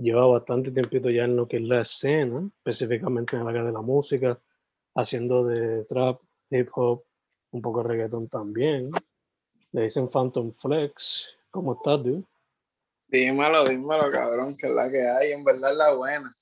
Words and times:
lleva 0.00 0.26
bastante 0.26 0.70
tiempito 0.70 1.10
ya 1.10 1.24
en 1.24 1.36
lo 1.36 1.46
que 1.46 1.58
es 1.58 1.62
la 1.62 1.82
escena, 1.82 2.48
específicamente 2.58 3.36
en 3.36 3.44
la 3.44 3.50
área 3.50 3.64
de 3.64 3.72
la 3.72 3.80
música, 3.80 4.38
haciendo 4.94 5.44
de 5.44 5.84
trap, 5.84 6.20
hip 6.50 6.68
hop, 6.74 7.04
un 7.52 7.62
poco 7.62 7.82
de 7.82 7.88
reggaeton 7.88 8.28
también. 8.28 8.90
Le 9.72 9.82
dicen 9.82 10.08
Phantom 10.08 10.52
Flex. 10.52 11.28
¿Cómo 11.50 11.74
estás, 11.74 12.02
dude? 12.02 12.24
Dímelo, 13.08 13.64
dímelo, 13.64 14.10
cabrón, 14.10 14.56
que 14.56 14.68
es 14.68 14.74
la 14.74 14.90
que 14.90 15.00
hay, 15.00 15.32
en 15.32 15.44
verdad 15.44 15.72
es 15.72 15.76
la 15.76 15.94
buena. 15.94 16.32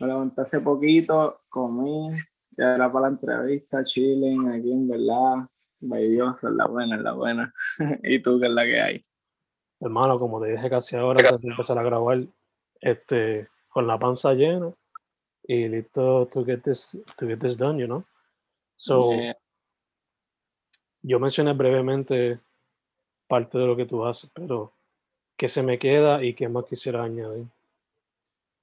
Me 0.00 0.06
levanté 0.06 0.40
hace 0.40 0.60
poquito, 0.60 1.34
comí, 1.50 2.10
ya 2.56 2.76
era 2.76 2.90
para 2.90 3.08
la 3.08 3.14
entrevista, 3.14 3.84
chilling, 3.84 4.48
aquí 4.48 4.72
en 4.72 4.88
verdad, 4.88 5.46
Dios, 5.80 6.44
es 6.44 6.50
la 6.50 6.66
buena, 6.66 6.96
es 6.96 7.02
la 7.02 7.12
buena. 7.12 7.54
¿Y 8.02 8.20
tú 8.20 8.40
qué 8.40 8.46
es 8.46 8.52
la 8.52 8.64
que 8.64 8.80
hay? 8.80 9.00
Hermano, 9.80 10.18
como 10.18 10.40
te 10.40 10.52
dije 10.52 10.70
casi 10.70 10.96
ahora, 10.96 11.20
antes 11.24 11.42
de 11.42 11.50
empezar 11.50 11.78
a 11.78 11.82
grabar, 11.82 12.26
este, 12.80 13.48
con 13.68 13.86
la 13.86 13.98
panza 13.98 14.32
llena 14.34 14.72
y 15.44 15.68
listo 15.68 16.26
to 16.26 16.44
get 16.44 16.62
this, 16.62 16.96
to 17.16 17.26
get 17.26 17.40
this 17.40 17.56
done, 17.56 17.78
you 17.78 17.86
know? 17.86 18.04
So, 18.76 19.10
yo 21.02 21.18
mencioné 21.18 21.52
brevemente 21.52 22.40
parte 23.26 23.58
de 23.58 23.66
lo 23.66 23.76
que 23.76 23.86
tú 23.86 24.04
haces, 24.04 24.30
pero 24.32 24.72
¿qué 25.36 25.48
se 25.48 25.62
me 25.62 25.78
queda 25.78 26.22
y 26.22 26.34
qué 26.34 26.48
más 26.48 26.64
quisiera 26.64 27.02
añadir? 27.02 27.46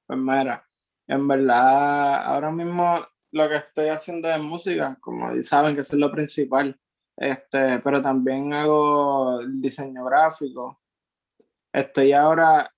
Pues 0.06 0.19
mira, 0.19 0.68
en 1.07 1.28
verdad, 1.28 2.23
ahora 2.23 2.51
mismo 2.51 3.00
lo 3.31 3.50
que 3.50 3.56
estoy 3.57 3.88
haciendo 3.88 4.29
es 4.29 4.41
música, 4.41 4.97
como 5.01 5.41
saben 5.41 5.75
que 5.75 5.81
eso 5.81 5.95
es 5.95 6.00
lo 6.00 6.12
principal, 6.12 6.79
este, 7.18 7.79
pero 7.79 8.01
también 8.01 8.53
hago 8.53 9.39
diseño 9.45 10.06
gráfico. 10.06 10.79
Estoy 11.73 12.13
ahora 12.13 12.75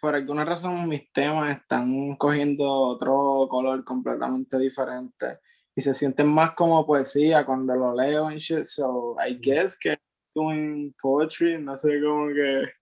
por 0.00 0.14
alguna 0.14 0.44
razón 0.44 0.88
mis 0.88 1.12
temas 1.12 1.56
están 1.56 2.16
cogiendo 2.16 2.70
otro 2.70 3.46
color 3.48 3.84
completamente 3.84 4.58
diferente 4.58 5.40
y 5.74 5.80
se 5.80 5.94
sienten 5.94 6.28
más 6.28 6.54
como 6.54 6.86
poesía 6.86 7.44
cuando 7.46 7.74
lo 7.74 7.94
leo 7.94 8.30
en 8.30 8.38
shit. 8.38 8.64
So 8.64 9.16
I 9.24 9.38
guess 9.40 9.76
que 9.76 9.98
doing 10.34 10.94
poetry, 11.00 11.62
no 11.62 11.76
sé 11.76 12.00
cómo 12.02 12.28
que 12.28 12.72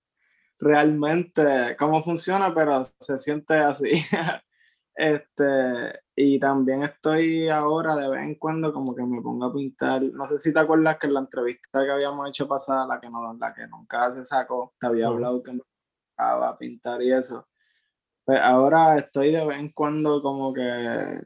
realmente 0.59 1.77
cómo 1.79 2.03
funciona, 2.03 2.55
pero 2.55 2.85
se 2.99 3.19
siente 3.19 3.55
así. 3.55 3.91
este, 4.95 6.01
y 6.15 6.39
también 6.39 6.85
estoy 6.85 7.49
ahora 7.49 7.97
de 7.97 8.09
vez 8.09 8.23
en 8.23 8.35
cuando 8.37 8.73
como 8.73 8.95
que 8.95 9.03
me 9.03 9.21
pongo 9.21 9.47
a 9.47 9.53
pintar. 9.53 10.03
No 10.03 10.27
sé 10.27 10.39
si 10.39 10.53
te 10.53 10.61
acuerdas 10.61 10.99
que 10.99 11.07
en 11.07 11.15
la 11.15 11.21
entrevista 11.21 11.85
que 11.85 11.91
habíamos 11.91 12.29
hecho 12.29 12.49
pasada, 12.49 12.87
la 12.87 13.01
que 13.01 13.11
no, 13.11 13.35
la 13.35 13.55
que 13.55 13.67
nunca 13.67 14.15
se 14.15 14.25
sacó, 14.25 14.75
te 14.81 14.87
había 14.87 15.09
hablado 15.09 15.43
que 15.43 15.53
a 16.17 16.57
pintar 16.59 17.03
y 17.03 17.13
eso. 17.13 17.49
Pues 18.25 18.41
ahora 18.41 18.99
estoy 18.99 19.31
de 19.31 19.45
vez 19.45 19.59
en 19.59 19.71
cuando 19.71 20.21
como 20.21 20.53
que 20.53 21.23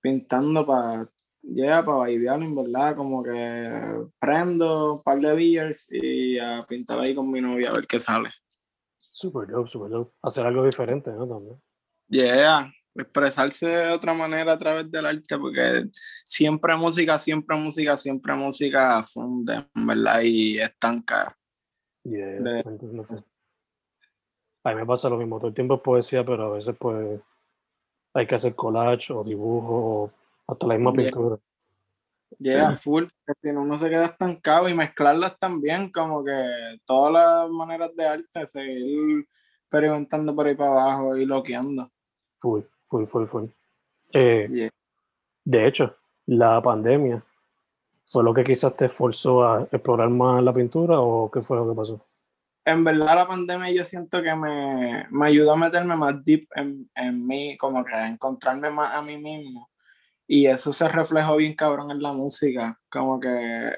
pintando 0.00 0.66
para 0.66 1.10
ya 1.48 1.84
para 1.84 1.98
bailar 1.98 2.42
en 2.42 2.54
verdad, 2.54 2.96
como 2.96 3.22
que 3.22 4.06
prendo 4.18 4.94
un 4.94 5.02
par 5.02 5.18
de 5.20 5.32
beers 5.32 5.86
y 5.90 6.38
a 6.38 6.66
pintar 6.68 6.98
ahí 7.00 7.14
con 7.14 7.30
mi 7.30 7.40
novia 7.40 7.70
a 7.70 7.74
ver 7.74 7.86
qué 7.86 8.00
sale. 8.00 8.30
Super 8.98 9.48
dope, 9.48 9.70
super 9.70 9.90
dope. 9.90 10.12
Hacer 10.22 10.44
algo 10.44 10.64
diferente, 10.64 11.10
¿no? 11.12 11.26
También. 11.26 11.62
Yeah, 12.08 12.70
expresarse 12.94 13.66
de 13.66 13.92
otra 13.92 14.12
manera 14.12 14.52
a 14.52 14.58
través 14.58 14.90
del 14.90 15.06
arte, 15.06 15.38
porque 15.38 15.84
siempre 16.24 16.76
música, 16.76 17.18
siempre 17.18 17.56
música, 17.56 17.96
siempre 17.96 18.34
música 18.34 19.02
funde, 19.02 19.66
verdad, 19.74 20.20
y 20.22 20.58
estanca. 20.58 21.36
Yeah, 22.02 22.62
a 24.66 24.74
mí 24.74 24.80
me 24.80 24.86
pasa 24.86 25.08
lo 25.08 25.16
mismo, 25.16 25.38
todo 25.38 25.48
el 25.48 25.54
tiempo 25.54 25.76
es 25.76 25.80
poesía, 25.80 26.24
pero 26.24 26.46
a 26.46 26.56
veces 26.56 26.74
pues 26.76 27.20
hay 28.12 28.26
que 28.26 28.34
hacer 28.34 28.54
collage 28.56 29.12
o 29.12 29.22
dibujo 29.22 29.74
o 29.74 30.10
hasta 30.48 30.66
la 30.66 30.74
misma 30.74 30.92
pintura. 30.92 31.38
Llega 32.40 32.72
full, 32.72 33.04
si 33.40 33.52
no 33.52 33.62
uno 33.62 33.78
se 33.78 33.88
queda 33.88 34.06
estancado 34.06 34.68
y 34.68 34.74
mezclarlas 34.74 35.38
también, 35.38 35.90
como 35.92 36.24
que 36.24 36.80
todas 36.84 37.12
las 37.12 37.50
maneras 37.50 37.94
de 37.94 38.06
arte, 38.06 38.46
seguir 38.48 39.24
experimentando 39.62 40.34
por 40.34 40.46
ahí 40.48 40.56
para 40.56 40.72
abajo 40.72 41.16
y 41.16 41.24
loqueando. 41.24 41.88
Full, 42.40 42.62
full, 42.88 43.04
full, 43.04 43.26
full. 43.26 43.44
Eh, 44.12 44.68
de 45.44 45.66
hecho, 45.66 45.94
la 46.26 46.60
pandemia 46.60 47.22
fue 48.06 48.24
lo 48.24 48.34
que 48.34 48.42
quizás 48.42 48.76
te 48.76 48.86
esforzó 48.86 49.44
a 49.44 49.62
explorar 49.62 50.10
más 50.10 50.42
la 50.42 50.52
pintura 50.52 50.98
o 50.98 51.30
qué 51.30 51.40
fue 51.40 51.56
lo 51.56 51.68
que 51.68 51.76
pasó? 51.76 52.00
En 52.66 52.82
verdad 52.82 53.14
la 53.14 53.28
pandemia 53.28 53.70
yo 53.70 53.84
siento 53.84 54.20
que 54.20 54.34
me, 54.34 55.06
me 55.10 55.26
ayudó 55.28 55.52
a 55.52 55.56
meterme 55.56 55.96
más 55.96 56.22
deep 56.24 56.48
en, 56.56 56.90
en 56.96 57.24
mí, 57.24 57.56
como 57.56 57.84
que 57.84 57.94
a 57.94 58.08
encontrarme 58.08 58.70
más 58.70 58.92
a 58.92 59.02
mí 59.02 59.16
mismo. 59.16 59.70
Y 60.26 60.46
eso 60.46 60.72
se 60.72 60.88
reflejó 60.88 61.36
bien 61.36 61.54
cabrón 61.54 61.92
en 61.92 62.02
la 62.02 62.12
música, 62.12 62.76
como 62.90 63.20
que 63.20 63.28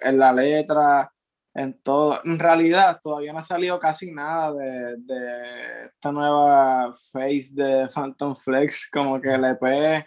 en 0.01 0.19
la 0.19 0.33
letra, 0.33 1.13
en 1.53 1.79
todo. 1.83 2.21
En 2.25 2.39
realidad 2.39 2.99
todavía 3.03 3.35
no 3.35 3.41
ha 3.41 3.43
salido 3.43 3.79
casi 3.79 4.11
nada 4.11 4.55
de, 4.55 4.97
de 5.01 5.85
esta 5.89 6.11
nueva 6.11 6.91
face 7.13 7.51
de 7.53 7.89
Phantom 7.95 8.35
Flex, 8.35 8.89
como 8.91 9.21
que 9.21 9.35
el 9.35 9.45
EP 9.45 10.07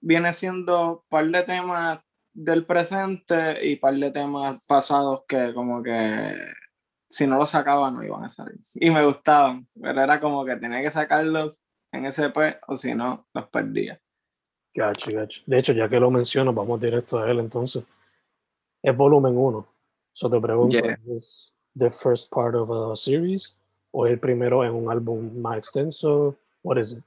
viene 0.00 0.32
siendo 0.32 0.98
un 0.98 1.00
par 1.08 1.26
de 1.26 1.42
temas 1.42 1.98
del 2.32 2.64
presente 2.64 3.66
y 3.66 3.74
par 3.76 3.94
de 3.94 4.12
temas 4.12 4.64
pasados 4.66 5.22
que 5.26 5.52
como 5.52 5.82
que 5.82 6.36
si 7.14 7.26
no 7.26 7.38
los 7.38 7.50
sacaba 7.50 7.90
no 7.90 8.02
iban 8.02 8.24
a 8.24 8.28
salir. 8.28 8.58
Y 8.74 8.90
me 8.90 9.04
gustaban, 9.04 9.68
pero 9.80 10.00
era 10.00 10.18
como 10.18 10.44
que 10.44 10.56
tenía 10.56 10.82
que 10.82 10.90
sacarlos 10.90 11.62
en 11.92 12.06
SP 12.10 12.58
o 12.66 12.76
si 12.76 12.92
no, 12.94 13.26
los 13.32 13.48
perdía. 13.48 14.00
Gacho, 14.74 15.12
gacho. 15.12 15.40
De 15.46 15.58
hecho, 15.60 15.72
ya 15.72 15.88
que 15.88 16.00
lo 16.00 16.10
menciono, 16.10 16.52
vamos 16.52 16.80
directo 16.80 17.18
a 17.18 17.30
él 17.30 17.38
entonces. 17.38 17.84
Es 18.82 18.96
volumen 18.96 19.36
1. 19.36 19.66
So 20.12 20.28
te 20.28 20.40
pregunto, 20.40 20.76
¿es 21.14 21.52
the 21.78 21.90
first 21.90 22.32
part 22.32 22.56
of 22.56 22.70
a 22.70 22.96
series? 22.96 23.56
¿O 23.92 24.06
el 24.06 24.18
primero 24.18 24.64
en 24.64 24.72
un 24.72 24.90
álbum 24.90 25.40
más 25.40 25.58
extenso? 25.58 26.36
What 26.64 26.78
is 26.78 26.92
it? 26.92 27.04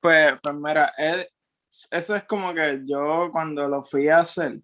Pues, 0.00 0.34
pues 0.42 0.54
mira, 0.56 0.92
eso 1.90 2.14
es 2.14 2.24
como 2.24 2.52
que 2.52 2.82
yo 2.84 3.30
cuando 3.32 3.66
lo 3.66 3.82
fui 3.82 4.08
a 4.08 4.18
hacer, 4.18 4.60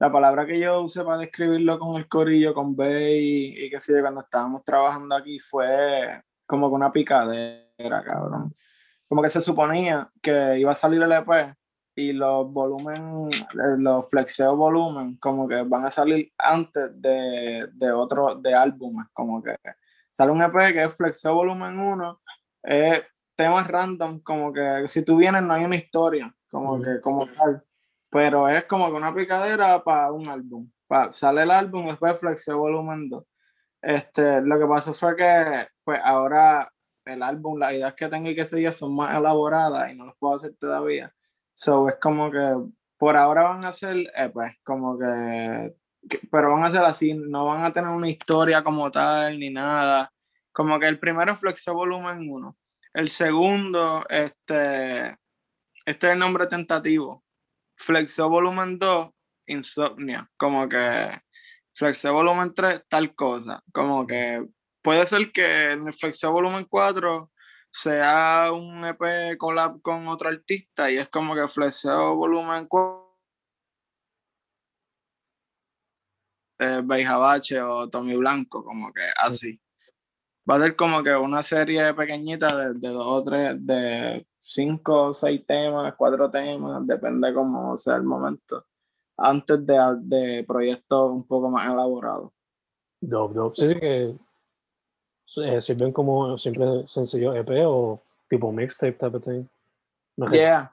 la 0.00 0.10
palabra 0.10 0.46
que 0.46 0.58
yo 0.58 0.80
usé 0.80 1.04
para 1.04 1.18
describirlo 1.18 1.78
con 1.78 1.96
el 1.96 2.08
corillo, 2.08 2.54
con 2.54 2.74
Bay 2.74 3.54
y, 3.56 3.70
que 3.70 3.78
sí, 3.78 3.92
cuando 4.00 4.22
estábamos 4.22 4.64
trabajando 4.64 5.14
aquí 5.14 5.38
fue 5.38 6.22
como 6.46 6.70
que 6.70 6.74
una 6.74 6.90
picadera, 6.90 8.02
cabrón. 8.02 8.52
Como 9.06 9.22
que 9.22 9.28
se 9.28 9.42
suponía 9.42 10.10
que 10.22 10.58
iba 10.58 10.72
a 10.72 10.74
salir 10.74 11.02
el 11.02 11.12
EP 11.12 11.54
y 11.94 12.14
los 12.14 12.50
volumen, 12.50 13.30
eh, 13.30 13.76
los 13.76 14.08
flexeo 14.08 14.56
volumen, 14.56 15.18
como 15.18 15.46
que 15.46 15.62
van 15.64 15.84
a 15.84 15.90
salir 15.90 16.32
antes 16.38 16.90
de, 16.94 17.68
de 17.70 17.92
otro, 17.92 18.36
de 18.36 18.54
álbumes, 18.54 19.06
como 19.12 19.42
que 19.42 19.54
sale 20.12 20.32
un 20.32 20.42
EP 20.42 20.72
que 20.72 20.82
es 20.82 20.96
flexeo 20.96 21.34
volumen 21.34 21.78
1, 21.78 22.20
es 22.62 23.02
temas 23.36 23.66
random, 23.66 24.20
como 24.20 24.50
que 24.50 24.88
si 24.88 25.04
tú 25.04 25.18
vienes 25.18 25.42
no 25.42 25.52
hay 25.52 25.64
una 25.64 25.76
historia, 25.76 26.34
como 26.50 26.80
que 26.80 27.00
como 27.02 27.26
tal, 27.26 27.62
pero 28.10 28.48
es 28.48 28.64
como 28.64 28.88
que 28.88 28.96
una 28.96 29.14
picadera 29.14 29.82
para 29.82 30.12
un 30.12 30.28
álbum, 30.28 30.70
sale 31.12 31.42
el 31.42 31.50
álbum, 31.50 31.86
después 31.86 32.18
flexeo 32.18 32.58
volumen 32.58 33.08
2. 33.08 33.24
Este, 33.82 34.42
lo 34.42 34.58
que 34.58 34.66
pasó 34.66 34.92
fue 34.92 35.16
que 35.16 35.66
pues 35.84 36.00
ahora 36.04 36.70
el 37.04 37.22
álbum, 37.22 37.58
las 37.58 37.72
ideas 37.72 37.94
que 37.94 38.08
tengo 38.08 38.28
y 38.28 38.34
que 38.34 38.44
seguir 38.44 38.72
son 38.72 38.94
más 38.94 39.16
elaboradas 39.16 39.90
y 39.90 39.96
no 39.96 40.06
las 40.06 40.16
puedo 40.18 40.34
hacer 40.34 40.54
todavía. 40.58 41.14
So 41.54 41.88
es 41.88 41.96
como 42.00 42.30
que 42.30 42.56
por 42.98 43.16
ahora 43.16 43.42
van 43.44 43.64
a 43.64 43.72
ser, 43.72 43.96
eh, 44.14 44.28
pues, 44.32 44.52
como 44.62 44.98
que, 44.98 45.74
pero 46.30 46.52
van 46.52 46.64
a 46.64 46.70
ser 46.70 46.84
así, 46.84 47.14
no 47.14 47.46
van 47.46 47.64
a 47.64 47.72
tener 47.72 47.90
una 47.90 48.08
historia 48.08 48.62
como 48.62 48.90
tal 48.90 49.38
ni 49.38 49.50
nada. 49.50 50.12
Como 50.52 50.78
que 50.78 50.86
el 50.86 50.98
primero 50.98 51.34
Flexo 51.36 51.72
Volumen 51.74 52.30
1. 52.30 52.56
El 52.92 53.08
segundo, 53.10 54.04
este, 54.08 55.16
este 55.86 56.06
es 56.08 56.12
el 56.12 56.18
nombre 56.18 56.46
tentativo. 56.46 57.24
Flexo 57.80 58.28
Volumen 58.28 58.78
2, 58.78 59.10
Insomnia. 59.46 60.30
Como 60.36 60.68
que 60.68 61.20
Flexo 61.72 62.12
Volumen 62.12 62.52
3, 62.54 62.82
tal 62.88 63.14
cosa. 63.14 63.62
Como 63.72 64.06
que 64.06 64.44
puede 64.82 65.06
ser 65.06 65.32
que 65.32 65.72
en 65.72 65.86
el 65.86 65.94
Flexo 65.94 66.30
Volumen 66.30 66.66
4 66.68 67.30
sea 67.72 68.50
un 68.52 68.84
EP 68.84 69.38
collab 69.38 69.80
con 69.80 70.08
otro 70.08 70.28
artista 70.28 70.90
y 70.90 70.98
es 70.98 71.08
como 71.08 71.34
que 71.34 71.46
Flexeo 71.48 72.16
Volumen 72.16 72.66
4 72.66 73.18
de 76.58 76.82
Beijabache 76.82 77.60
o 77.62 77.88
Tommy 77.88 78.16
Blanco, 78.16 78.62
como 78.62 78.92
que 78.92 79.02
así. 79.16 79.58
Va 80.48 80.56
a 80.56 80.60
ser 80.60 80.76
como 80.76 81.02
que 81.02 81.14
una 81.16 81.42
serie 81.42 81.94
pequeñita 81.94 82.54
de, 82.56 82.74
de 82.74 82.88
dos 82.88 83.06
o 83.06 83.24
tres, 83.24 83.66
de 83.66 84.26
cinco 84.50 85.04
o 85.04 85.12
seis 85.12 85.44
temas, 85.46 85.94
cuatro 85.96 86.28
temas, 86.28 86.84
depende 86.84 87.32
cómo 87.32 87.76
sea 87.76 87.96
el 87.96 88.02
momento, 88.02 88.64
antes 89.16 89.64
de, 89.64 89.78
de 90.00 90.44
proyectos 90.44 91.10
un 91.12 91.24
poco 91.24 91.48
más 91.48 91.72
elaborados. 91.72 92.32
Dope, 93.00 93.34
dope. 93.34 93.56
Sí, 93.56 93.68
sí 93.68 93.80
que 93.80 94.16
eh, 95.36 95.60
sirven 95.60 95.92
como 95.92 96.36
simple 96.36 96.84
sencillo 96.88 97.34
EP 97.34 97.48
o 97.64 98.00
tipo 98.28 98.50
mixtape 98.50 98.94
type 98.94 99.16
of 99.16 99.24
thing. 99.24 99.44
Me, 100.16 100.26
yeah. 100.32 100.70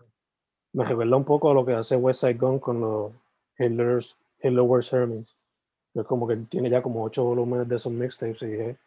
me 0.74 0.83
recuerda 0.83 1.15
un 1.15 1.24
poco 1.24 1.51
a 1.51 1.53
lo 1.53 1.63
que 1.63 1.74
hace 1.74 1.95
West 1.95 2.21
Side 2.21 2.33
Gun 2.33 2.59
con 2.59 2.81
los 2.81 3.12
Hitler's, 3.59 4.18
Hitler 4.41 4.62
Wars 4.62 4.91
Hermes. 4.91 5.35
Es 5.94 6.06
como 6.06 6.27
que 6.27 6.35
tiene 6.38 6.69
ya 6.69 6.81
como 6.81 7.03
ocho 7.03 7.24
volúmenes 7.24 7.68
de 7.69 7.75
esos 7.75 7.91
mixtapes 7.91 8.41
y 8.41 8.53
es 8.53 8.77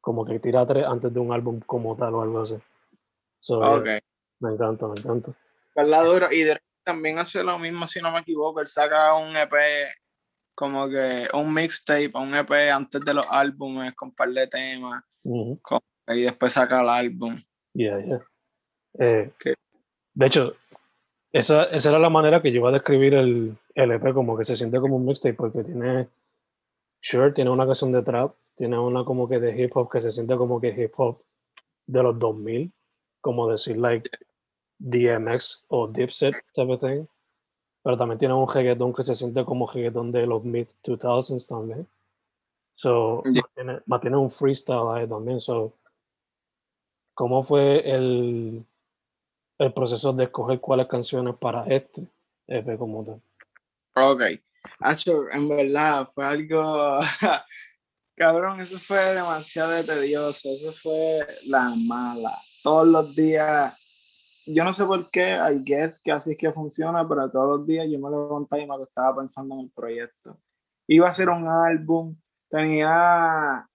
como 0.00 0.24
que 0.24 0.38
tira 0.38 0.64
tres 0.64 0.86
antes 0.86 1.12
de 1.12 1.20
un 1.20 1.32
álbum 1.32 1.60
como 1.66 1.96
tal 1.96 2.14
o 2.14 2.22
algo 2.22 2.42
así. 2.42 2.54
So, 3.40 3.60
okay. 3.60 4.00
me 4.40 4.52
encanta, 4.52 4.86
me 4.86 4.94
encanta. 4.98 5.32
¿Verdad, 5.74 6.04
duro? 6.04 6.28
Y 6.30 6.44
también 6.84 7.18
hace 7.18 7.42
lo 7.42 7.58
mismo, 7.58 7.86
si 7.86 8.00
no 8.00 8.10
me 8.10 8.20
equivoco. 8.20 8.60
Él 8.60 8.68
saca 8.68 9.14
un 9.14 9.36
EP 9.36 9.52
como 10.54 10.88
que 10.88 11.28
un 11.34 11.54
mixtape, 11.54 12.10
un 12.14 12.34
EP 12.34 12.50
antes 12.72 13.00
de 13.02 13.14
los 13.14 13.26
álbumes 13.30 13.94
con 13.94 14.08
un 14.08 14.14
par 14.14 14.30
de 14.30 14.46
temas 14.48 15.04
y 15.24 16.22
después 16.22 16.52
saca 16.52 16.80
el 16.80 16.88
álbum. 16.88 17.40
Yeah, 17.74 18.00
yeah. 18.04 18.26
Eh, 18.98 19.32
de 20.14 20.26
hecho, 20.26 20.54
esa, 21.32 21.64
esa, 21.64 21.90
era 21.90 21.98
la 21.98 22.10
manera 22.10 22.42
que 22.42 22.50
yo 22.50 22.58
iba 22.58 22.70
a 22.70 22.72
describir 22.72 23.14
el, 23.14 23.56
el 23.74 23.92
EP, 23.92 24.12
como 24.12 24.36
que 24.36 24.44
se 24.44 24.56
siente 24.56 24.80
como 24.80 24.96
un 24.96 25.06
mixtape, 25.06 25.34
porque 25.34 25.62
tiene, 25.62 26.08
sure, 27.00 27.32
tiene 27.32 27.50
una 27.50 27.66
canción 27.66 27.92
de 27.92 28.02
trap, 28.02 28.34
tiene 28.56 28.78
una 28.78 29.04
como 29.04 29.28
que 29.28 29.38
de 29.38 29.56
hip 29.56 29.76
hop 29.76 29.90
que 29.90 30.00
se 30.00 30.10
siente 30.10 30.36
como 30.36 30.60
que 30.60 30.68
hip 30.68 30.92
hop 30.96 31.22
de 31.86 32.02
los 32.02 32.18
2000, 32.18 32.72
como 33.28 33.46
decir, 33.46 33.76
like, 33.76 34.10
DMX 34.78 35.64
o 35.68 35.86
Dipset, 35.86 36.34
type 36.54 36.72
of 36.72 36.80
thing 36.80 37.06
pero 37.82 37.96
también 37.96 38.18
tiene 38.18 38.34
un 38.34 38.46
reggaetón 38.46 38.92
que 38.92 39.04
se 39.04 39.14
siente 39.14 39.44
como 39.44 39.66
reggaetón 39.66 40.12
de 40.12 40.26
los 40.26 40.44
mid 40.44 40.66
2000s 40.84 41.46
también. 41.46 41.88
So, 42.74 43.22
yeah. 43.24 43.82
mantiene, 43.86 44.16
un 44.16 44.30
freestyle 44.30 44.90
ahí 44.92 45.08
también. 45.08 45.40
So, 45.40 45.72
¿Cómo 47.14 47.42
fue 47.42 47.90
el, 47.90 48.64
el 49.58 49.72
proceso 49.72 50.12
de 50.12 50.24
escoger 50.24 50.60
cuáles 50.60 50.86
canciones 50.86 51.34
para 51.36 51.64
este 51.64 52.06
EP 52.46 52.78
como 52.78 53.04
tal? 53.04 53.22
Ok. 53.94 54.22
Acho, 54.80 55.28
en 55.30 55.48
verdad 55.48 56.06
fue 56.06 56.26
algo. 56.26 57.00
Cabrón, 58.16 58.60
eso 58.60 58.78
fue 58.78 59.02
demasiado 59.14 59.82
tedioso. 59.82 60.48
Eso 60.50 60.72
fue 60.72 61.26
la 61.46 61.72
mala. 61.86 62.36
Todos 62.68 62.86
los 62.86 63.16
días 63.16 64.44
yo 64.46 64.62
no 64.62 64.74
sé 64.74 64.84
por 64.84 65.10
qué, 65.10 65.38
I 65.38 65.62
guess 65.64 65.98
que 66.02 66.12
así 66.12 66.32
es 66.32 66.36
que 66.36 66.52
funciona, 66.52 67.08
pero 67.08 67.30
todos 67.30 67.60
los 67.60 67.66
días 67.66 67.86
yo 67.90 67.98
me 67.98 68.10
levantaba 68.10 68.60
y 68.60 68.66
me 68.66 68.82
estaba 68.82 69.16
pensando 69.16 69.54
en 69.54 69.62
el 69.62 69.70
proyecto. 69.70 70.38
Iba 70.86 71.08
a 71.08 71.14
ser 71.14 71.30
un 71.30 71.48
álbum, 71.48 72.14
tenía, 72.50 73.66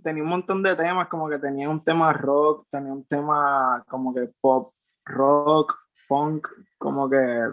tenía 0.00 0.22
un 0.22 0.28
montón 0.28 0.62
de 0.62 0.76
temas, 0.76 1.08
como 1.08 1.28
que 1.28 1.40
tenía 1.40 1.68
un 1.68 1.82
tema 1.82 2.12
rock, 2.12 2.68
tenía 2.70 2.92
un 2.92 3.04
tema 3.04 3.84
como 3.88 4.14
que 4.14 4.30
pop, 4.40 4.72
rock, 5.06 5.74
funk, 5.92 6.46
como 6.78 7.10
que 7.10 7.52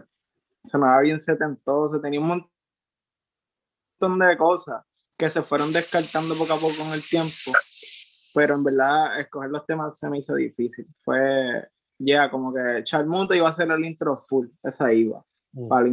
sonaba 0.65 1.01
bien 1.01 1.19
setentoso, 1.19 1.99
tenía 1.99 2.19
un 2.19 2.27
montón 2.27 4.19
de 4.19 4.37
cosas 4.37 4.85
que 5.17 5.27
se 5.27 5.41
fueron 5.41 5.73
descartando 5.73 6.35
poco 6.35 6.53
a 6.53 6.57
poco 6.57 6.75
con 6.77 6.93
el 6.93 7.01
tiempo, 7.01 7.51
pero 8.33 8.55
en 8.55 8.63
verdad 8.63 9.19
escoger 9.19 9.49
los 9.49 9.65
temas 9.65 9.97
se 9.97 10.09
me 10.09 10.19
hizo 10.19 10.35
difícil. 10.35 10.87
Fue 10.99 11.67
ya 11.99 12.29
como 12.29 12.53
que 12.53 12.83
Charmuta 12.83 13.35
iba 13.35 13.49
a 13.49 13.55
ser 13.55 13.71
el 13.71 13.85
intro 13.85 14.17
full, 14.17 14.47
esa 14.63 14.91
iba, 14.91 15.23
mm. 15.53 15.67
para 15.67 15.89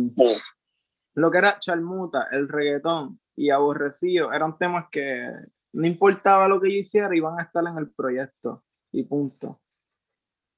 Lo 1.14 1.30
que 1.30 1.38
era 1.38 1.58
Charmuta, 1.58 2.28
el 2.32 2.48
reggaetón 2.48 3.20
y 3.36 3.50
Aborrecido 3.50 4.32
eran 4.32 4.58
temas 4.58 4.86
que 4.90 5.30
no 5.72 5.86
importaba 5.86 6.48
lo 6.48 6.60
que 6.60 6.72
yo 6.72 6.78
hiciera, 6.78 7.14
iban 7.14 7.38
a 7.38 7.44
estar 7.44 7.64
en 7.66 7.78
el 7.78 7.90
proyecto 7.90 8.64
y 8.92 9.04
punto. 9.04 9.60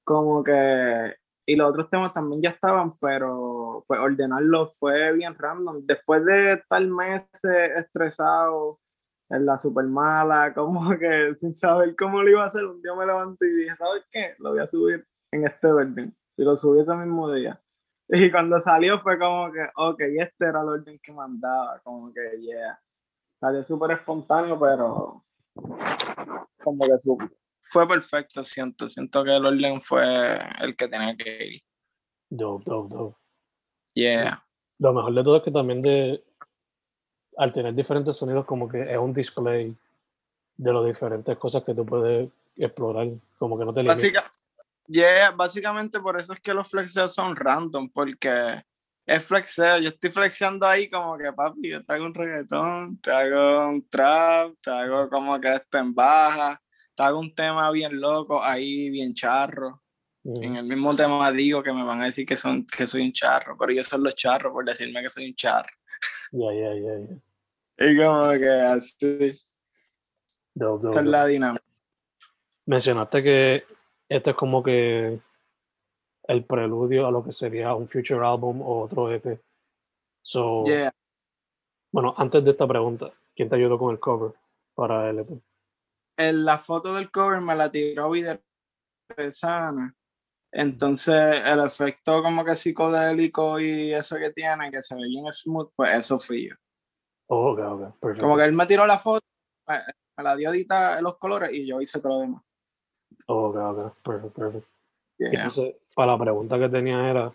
Como 0.05 0.43
que, 0.43 1.15
y 1.47 1.57
los 1.57 1.71
otros 1.71 1.91
temas 1.91 2.13
también 2.13 2.43
ya 2.43 2.51
estaban, 2.51 2.93
pero 2.99 3.85
pues 3.87 4.01
ordenarlos 4.01 4.77
fue 4.79 5.13
bien 5.13 5.35
random. 5.37 5.85
Después 5.85 6.25
de 6.25 6.55
estar 6.55 6.85
meses 6.87 7.71
estresado 7.77 8.81
en 9.33 9.47
la 9.47 9.57
super 9.57 9.85
mala, 9.85 10.53
como 10.55 10.91
que 10.99 11.35
sin 11.39 11.55
saber 11.55 11.97
cómo 11.97 12.23
lo 12.23 12.31
iba 12.31 12.45
a 12.45 12.47
hacer, 12.47 12.65
un 12.65 12.83
día 12.83 12.95
me 12.95 13.07
levanté 13.07 13.47
y 13.47 13.55
dije, 13.63 13.77
¿sabes 13.77 14.05
qué? 14.11 14.35
Lo 14.39 14.51
voy 14.51 14.61
a 14.61 14.67
subir 14.67 15.07
en 15.33 15.47
este 15.47 15.67
orden. 15.67 16.17
Y 16.37 16.45
lo 16.45 16.57
subí 16.57 16.81
ese 16.81 16.95
mismo 16.95 17.33
día. 17.33 17.59
Y 18.15 18.31
cuando 18.31 18.61
salió 18.61 19.01
fue 19.01 19.19
como 19.19 19.51
que, 19.51 19.65
ok, 19.75 20.01
este 20.01 20.45
era 20.45 20.61
el 20.61 20.69
orden 20.69 21.01
que 21.03 21.13
mandaba, 21.13 21.81
como 21.83 22.13
que, 22.13 22.41
yeah. 22.43 22.79
Salió 23.41 23.65
súper 23.65 23.93
espontáneo, 23.93 24.61
pero 24.61 25.25
como 26.63 26.85
que 26.85 26.93
fue 27.63 27.89
perfecto, 27.89 28.45
siento. 28.45 28.89
Siento 28.89 29.25
que 29.25 29.35
el 29.35 29.47
orden 29.47 29.81
fue 29.81 30.39
el 30.61 30.77
que 30.77 30.89
tenía 30.89 31.17
que 31.17 31.47
ir. 31.47 31.63
Dope, 32.29 32.65
dope, 32.67 32.95
dope. 32.95 33.17
Yeah. 33.95 34.45
Lo 34.79 34.93
mejor 34.93 35.15
de 35.15 35.23
todo 35.23 35.37
es 35.39 35.43
que 35.43 35.51
también 35.51 35.81
de, 35.81 36.23
al 37.37 37.53
tener 37.53 37.75
diferentes 37.75 38.17
sonidos, 38.17 38.45
como 38.45 38.69
que 38.69 38.83
es 38.83 38.99
un 38.99 39.13
display 39.13 39.75
de 40.57 40.73
las 40.73 40.85
diferentes 40.85 41.37
cosas 41.39 41.65
que 41.65 41.75
tú 41.75 41.85
puedes 41.85 42.29
explorar, 42.57 43.09
como 43.39 43.59
que 43.59 43.65
no 43.65 43.73
te 43.73 43.83
limitas. 43.83 44.25
Yeah, 44.87 45.31
básicamente 45.31 46.01
por 46.01 46.19
eso 46.21 46.33
es 46.33 46.41
que 46.41 46.53
los 46.53 46.69
flexeos 46.69 47.15
son 47.15 47.35
random, 47.37 47.89
porque 47.89 48.63
es 49.07 49.25
flexeo. 49.25 49.79
Yo 49.79 49.89
estoy 49.89 50.11
flexeando 50.11 50.67
ahí 50.67 50.89
como 50.91 51.17
que, 51.17 51.33
papi, 51.33 51.71
yo 51.71 51.85
te 51.85 51.93
hago 51.93 52.05
un 52.05 52.15
reggaetón, 52.15 52.99
te 53.01 53.11
hago 53.11 53.69
un 53.69 53.89
trap, 53.89 54.53
te 54.61 54.71
hago 54.71 55.09
como 55.09 55.41
que 55.41 55.55
esto 55.55 55.79
en 55.79 55.95
baja, 55.95 56.61
te 56.95 57.03
hago 57.03 57.21
un 57.21 57.35
tema 57.35 57.71
bien 57.71 58.01
loco, 58.01 58.43
ahí 58.43 58.91
bien 58.91 59.15
charro. 59.15 59.83
En 60.25 60.57
el 60.57 60.65
mismo 60.65 60.95
tema 60.95 61.33
digo 61.33 61.65
que 61.65 61.73
me 61.73 61.83
van 61.83 62.01
a 62.03 62.05
decir 62.05 62.25
que, 62.25 62.37
son, 62.37 62.65
que 62.65 62.87
soy 62.87 63.03
un 63.03 63.13
charro, 63.13 63.57
pero 63.59 63.73
yo 63.73 63.83
son 63.83 64.05
los 64.05 64.15
charros 64.15 64.53
por 64.53 64.65
decirme 64.65 65.03
que 65.03 65.09
soy 65.09 65.27
un 65.27 65.35
charro. 65.35 65.71
Ya, 66.33 66.53
ya, 66.53 66.75
ya, 66.75 66.99
ya. 66.99 67.91
Y 67.91 67.97
como 67.97 68.31
que 68.33 68.49
así. 68.49 69.39
Esta 70.55 71.01
es 71.01 71.07
la 71.07 71.27
dinámica. 71.27 71.65
Mencionaste 72.67 73.23
que 73.23 73.65
este 74.09 74.31
es 74.31 74.37
como 74.37 74.63
que 74.63 75.21
el 76.25 76.45
preludio 76.45 77.07
a 77.07 77.11
lo 77.11 77.25
que 77.25 77.33
sería 77.33 77.75
un 77.75 77.89
future 77.89 78.25
album 78.25 78.63
o 78.63 78.83
otro 78.83 79.13
EP. 79.13 79.41
So, 80.23 80.65
Bueno, 81.91 82.15
antes 82.17 82.45
de 82.45 82.53
esta 82.53 82.67
pregunta, 82.67 83.13
¿quién 83.35 83.49
te 83.49 83.57
ayudó 83.57 83.79
con 83.79 83.93
el 83.93 84.01
cover 84.01 84.33
para 84.75 85.11
el 85.11 85.21
EP? 85.21 85.29
La 86.17 86.59
foto 86.59 86.95
del 86.95 87.11
cover 87.11 87.41
me 87.41 87.57
la 87.57 87.71
tiró 87.71 88.11
Vida 88.11 88.41
Sana 89.31 89.95
Entonces, 90.53 91.41
el 91.47 91.65
efecto 91.65 92.23
como 92.23 92.45
que 92.45 92.55
psicodélico 92.55 93.59
y 93.59 93.95
eso 93.95 94.17
que 94.17 94.31
tiene, 94.31 94.71
que 94.71 94.83
se 94.83 94.95
ve 94.95 95.09
bien 95.09 95.33
smooth, 95.33 95.71
pues 95.75 95.93
eso 95.93 96.21
fui 96.21 96.51
yo. 96.51 96.55
Oh, 97.29 97.53
ok, 97.53 97.59
ok, 97.59 97.81
perfecto. 97.99 98.23
Como 98.23 98.37
que 98.37 98.45
él 98.45 98.53
me 98.53 98.67
tiró 98.67 98.87
la 98.87 98.99
foto, 98.99 99.25
me, 99.67 99.79
me 100.19 100.25
la 100.25 100.37
dio 100.37 100.51
edita 100.51 101.01
los 101.01 101.17
colores 101.17 101.51
y 101.55 101.67
yo 101.67 101.81
hice 101.81 102.01
todo 102.01 102.13
lo 102.13 102.21
demás. 102.21 102.43
Oh, 103.27 103.49
ok, 103.49 103.57
ok, 103.57 103.95
perfecto, 104.03 104.41
perfecto. 104.41 104.69
Yeah. 105.19 105.31
Entonces, 105.31 105.77
para 105.95 106.13
la 106.13 106.19
pregunta 106.19 106.59
que 106.59 106.69
tenía 106.69 107.09
era, 107.09 107.33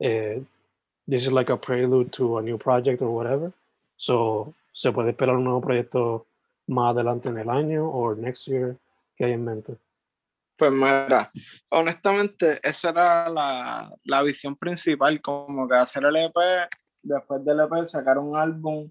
eh, 0.00 0.42
this 1.08 1.22
is 1.22 1.32
like 1.32 1.50
a 1.50 1.56
prelude 1.56 2.10
to 2.10 2.38
a 2.38 2.42
new 2.42 2.58
project 2.58 3.00
or 3.00 3.08
whatever. 3.08 3.52
So, 3.96 4.52
¿se 4.72 4.92
puede 4.92 5.10
esperar 5.10 5.36
un 5.36 5.44
nuevo 5.44 5.62
proyecto 5.62 6.26
más 6.66 6.94
adelante 6.94 7.30
en 7.30 7.38
el 7.38 7.48
año 7.48 7.88
o 7.88 8.14
next 8.14 8.46
year? 8.48 8.76
¿Qué 9.16 9.24
hay 9.24 9.32
en 9.32 9.44
mente? 9.44 9.76
Pues 10.64 10.76
mira, 10.76 11.30
honestamente, 11.72 12.58
esa 12.62 12.88
era 12.88 13.28
la, 13.28 13.94
la 14.04 14.22
visión 14.22 14.56
principal, 14.56 15.20
como 15.20 15.68
que 15.68 15.74
hacer 15.74 16.04
el 16.06 16.16
EP, 16.16 16.34
después 17.02 17.44
del 17.44 17.60
EP 17.60 17.84
sacar 17.84 18.16
un 18.16 18.34
álbum 18.34 18.90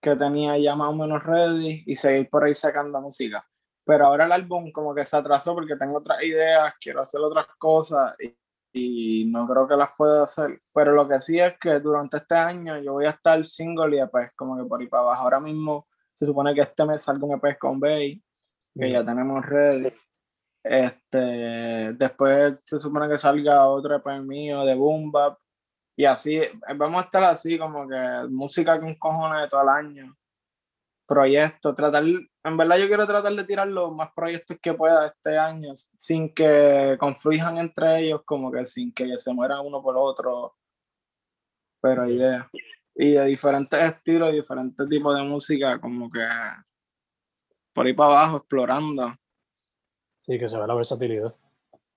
que 0.00 0.14
tenía 0.14 0.56
ya 0.58 0.76
más 0.76 0.90
o 0.90 0.92
menos 0.92 1.20
ready 1.24 1.82
y 1.88 1.96
seguir 1.96 2.28
por 2.30 2.44
ahí 2.44 2.54
sacando 2.54 3.00
música. 3.00 3.44
Pero 3.84 4.06
ahora 4.06 4.26
el 4.26 4.32
álbum 4.32 4.70
como 4.70 4.94
que 4.94 5.04
se 5.04 5.16
atrasó 5.16 5.54
porque 5.54 5.74
tengo 5.74 5.98
otras 5.98 6.22
ideas, 6.22 6.72
quiero 6.80 7.02
hacer 7.02 7.20
otras 7.20 7.46
cosas 7.58 8.14
y, 8.20 9.24
y 9.24 9.24
no 9.32 9.48
creo 9.48 9.66
que 9.66 9.74
las 9.74 9.90
pueda 9.98 10.22
hacer. 10.22 10.62
Pero 10.72 10.92
lo 10.92 11.08
que 11.08 11.20
sí 11.20 11.36
es 11.40 11.58
que 11.58 11.80
durante 11.80 12.18
este 12.18 12.36
año 12.36 12.80
yo 12.80 12.92
voy 12.92 13.06
a 13.06 13.10
estar 13.10 13.44
single 13.44 13.96
y 13.96 14.00
EP, 14.00 14.30
como 14.36 14.56
que 14.56 14.68
por 14.68 14.80
ahí 14.80 14.86
para 14.86 15.02
abajo. 15.02 15.22
Ahora 15.24 15.40
mismo 15.40 15.84
se 16.14 16.26
supone 16.26 16.54
que 16.54 16.60
este 16.60 16.84
mes 16.84 17.02
salga 17.02 17.26
un 17.26 17.32
EP 17.32 17.58
con 17.58 17.80
Bay, 17.80 18.22
que 18.72 18.88
ya 18.88 19.04
tenemos 19.04 19.44
ready. 19.44 19.92
Este, 20.64 21.92
después 21.94 22.56
se 22.64 22.78
supone 22.78 23.08
que 23.08 23.18
salga 23.18 23.68
otro 23.68 23.96
EP 23.96 24.06
mío 24.22 24.64
de 24.64 24.74
Boom 24.74 25.10
Bap. 25.10 25.38
Y 25.96 26.04
así, 26.04 26.40
vamos 26.76 27.02
a 27.02 27.04
estar 27.04 27.24
así, 27.24 27.58
como 27.58 27.88
que 27.88 27.96
música 28.30 28.80
con 28.80 28.94
cojones 28.94 29.42
de 29.42 29.48
todo 29.48 29.62
el 29.62 29.68
año. 29.68 30.16
Proyectos, 31.06 31.74
tratar, 31.74 32.04
en 32.04 32.56
verdad 32.56 32.78
yo 32.78 32.86
quiero 32.86 33.06
tratar 33.06 33.34
de 33.34 33.44
tirar 33.44 33.68
los 33.68 33.94
más 33.94 34.10
proyectos 34.14 34.56
que 34.62 34.72
pueda 34.72 35.08
este 35.08 35.36
año, 35.36 35.72
sin 35.96 36.32
que 36.32 36.96
conflijan 36.98 37.58
entre 37.58 38.00
ellos, 38.00 38.22
como 38.24 38.50
que 38.50 38.64
sin 38.64 38.92
que 38.92 39.18
se 39.18 39.32
mueran 39.34 39.66
uno 39.66 39.82
por 39.82 39.96
otro. 39.96 40.54
Pero 41.82 42.08
idea. 42.08 42.48
Y 42.94 43.12
de 43.12 43.26
diferentes 43.26 43.78
estilos, 43.78 44.32
diferentes 44.32 44.88
tipos 44.88 45.14
de 45.16 45.22
música, 45.24 45.80
como 45.80 46.08
que 46.08 46.26
por 47.74 47.86
ahí 47.86 47.92
para 47.92 48.10
abajo, 48.10 48.36
explorando. 48.38 49.12
Sí, 50.26 50.38
que 50.38 50.48
se 50.48 50.58
ve 50.58 50.66
la 50.66 50.74
versatilidad. 50.74 51.34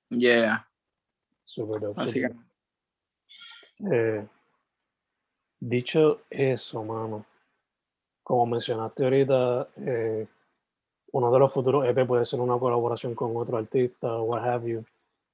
Yeah. 0.10 0.68
Super 1.46 1.80
dope. 1.80 2.02
Así 2.02 2.22
que. 2.22 2.30
Eh, 3.92 4.26
dicho 5.60 6.22
eso, 6.30 6.84
mano, 6.84 7.26
como 8.24 8.46
mencionaste 8.46 9.04
ahorita, 9.04 9.68
eh, 9.78 10.28
uno 11.12 11.32
de 11.32 11.40
los 11.40 11.54
futuros 11.54 11.86
EP 11.86 12.06
puede 12.06 12.26
ser 12.26 12.40
una 12.40 12.58
colaboración 12.58 13.16
con 13.16 13.36
otro 13.38 13.58
artista 13.58 14.14
o 14.16 14.24
what 14.24 14.44
have 14.44 14.70
you. 14.70 14.84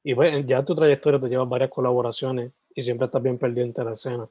Y 0.03 0.15
pues, 0.15 0.45
ya 0.45 0.59
en 0.59 0.65
tu 0.65 0.75
trayectoria 0.75 1.19
te 1.19 1.27
llevas 1.27 1.47
varias 1.49 1.69
colaboraciones 1.69 2.51
y 2.73 2.81
siempre 2.81 3.05
estás 3.05 3.21
bien 3.21 3.37
pendiente 3.37 3.81
de 3.81 3.85
la 3.85 3.93
escena. 3.93 4.27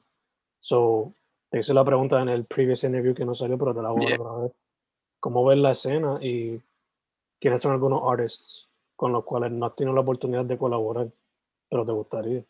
So, 0.59 1.13
te 1.49 1.59
hice 1.59 1.73
la 1.73 1.83
pregunta 1.83 2.21
en 2.21 2.29
el 2.29 2.45
previous 2.45 2.83
interview 2.83 3.13
que 3.13 3.25
no 3.25 3.33
salió, 3.35 3.57
pero 3.57 3.73
te 3.73 3.81
la 3.81 3.89
voy 3.89 4.05
a 4.05 4.07
Yeah. 4.09 4.21
otra 4.21 4.43
vez. 4.43 4.51
¿Cómo 5.19 5.45
ves 5.45 5.57
la 5.57 5.71
escena 5.71 6.19
y 6.21 6.61
quiénes 7.41 7.61
son 7.61 7.73
algunos 7.73 8.01
artists 8.05 8.69
con 8.95 9.11
los 9.11 9.25
cuales 9.25 9.51
no 9.51 9.65
has 9.65 9.75
tenido 9.75 9.95
la 9.95 10.01
oportunidad 10.01 10.45
de 10.45 10.57
colaborar, 10.57 11.11
pero 11.69 11.85
te 11.85 11.91
gustaría? 11.91 12.45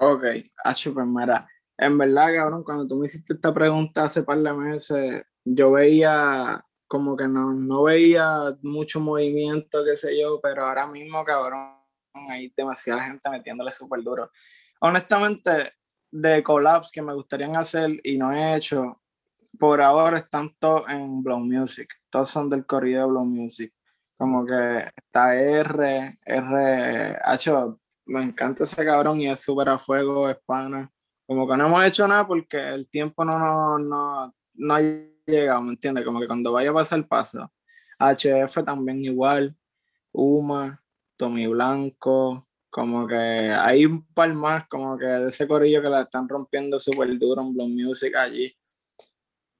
ok, 0.00 0.24
H, 0.64 0.90
pues 0.92 1.06
mira, 1.06 1.46
en 1.76 1.98
verdad, 1.98 2.34
cabrón, 2.34 2.64
cuando 2.64 2.86
tú 2.86 2.96
me 2.96 3.06
hiciste 3.06 3.34
esta 3.34 3.52
pregunta 3.52 4.04
hace 4.04 4.22
par 4.22 4.40
de 4.40 4.52
meses, 4.52 5.22
yo 5.44 5.72
veía 5.72 6.64
como 6.86 7.16
que 7.16 7.28
no, 7.28 7.52
no 7.52 7.82
veía 7.82 8.56
mucho 8.62 8.98
movimiento, 8.98 9.84
qué 9.84 9.96
sé 9.96 10.18
yo, 10.18 10.40
pero 10.40 10.64
ahora 10.64 10.86
mismo, 10.86 11.22
cabrón, 11.24 11.78
hay 12.30 12.52
demasiada 12.56 13.04
gente 13.04 13.28
metiéndole 13.28 13.70
súper 13.70 14.02
duro. 14.02 14.30
Honestamente, 14.80 15.74
de 16.10 16.42
collabs 16.42 16.90
que 16.90 17.02
me 17.02 17.12
gustarían 17.12 17.56
hacer 17.56 18.00
y 18.02 18.16
no 18.16 18.32
he 18.32 18.56
hecho, 18.56 19.02
por 19.58 19.82
ahora 19.82 20.18
están 20.18 20.56
todos 20.58 20.88
en 20.88 21.22
Blow 21.22 21.40
Music, 21.40 21.92
todos 22.08 22.30
son 22.30 22.48
del 22.48 22.64
corrido 22.64 23.02
de 23.02 23.08
Blow 23.08 23.24
Music. 23.24 23.72
Como 24.18 24.44
que 24.44 24.90
está 24.96 25.36
R, 25.36 26.18
R, 26.26 27.18
Hacho, 27.22 27.80
me 28.06 28.22
encanta 28.22 28.64
ese 28.64 28.84
cabrón 28.84 29.20
y 29.20 29.28
es 29.28 29.40
súper 29.40 29.68
a 29.68 29.78
fuego, 29.78 30.28
es. 30.28 30.92
Como 31.26 31.48
que 31.48 31.56
no 31.56 31.66
hemos 31.66 31.84
hecho 31.84 32.08
nada 32.08 32.26
porque 32.26 32.58
el 32.58 32.88
tiempo 32.88 33.24
no, 33.24 33.38
no, 33.38 33.78
no, 33.78 34.34
no 34.54 34.74
ha 34.74 34.80
llegado, 35.26 35.62
¿me 35.62 35.70
entiendes? 35.70 36.04
Como 36.04 36.20
que 36.20 36.26
cuando 36.26 36.52
vaya 36.52 36.70
a 36.70 36.74
pasar 36.74 37.06
paso. 37.06 37.52
HF 37.98 38.64
también 38.64 39.04
igual, 39.04 39.56
Uma, 40.12 40.82
Tommy 41.16 41.46
Blanco, 41.46 42.48
como 42.70 43.06
que 43.06 43.16
hay 43.16 43.86
un 43.86 44.06
par 44.14 44.32
más, 44.34 44.68
como 44.68 44.98
que 44.98 45.06
de 45.06 45.28
ese 45.28 45.46
corillo 45.46 45.82
que 45.82 45.88
la 45.88 46.02
están 46.02 46.28
rompiendo 46.28 46.78
súper 46.78 47.18
duro 47.18 47.42
en 47.42 47.54
Blow 47.54 47.68
Music 47.68 48.14
allí. 48.16 48.54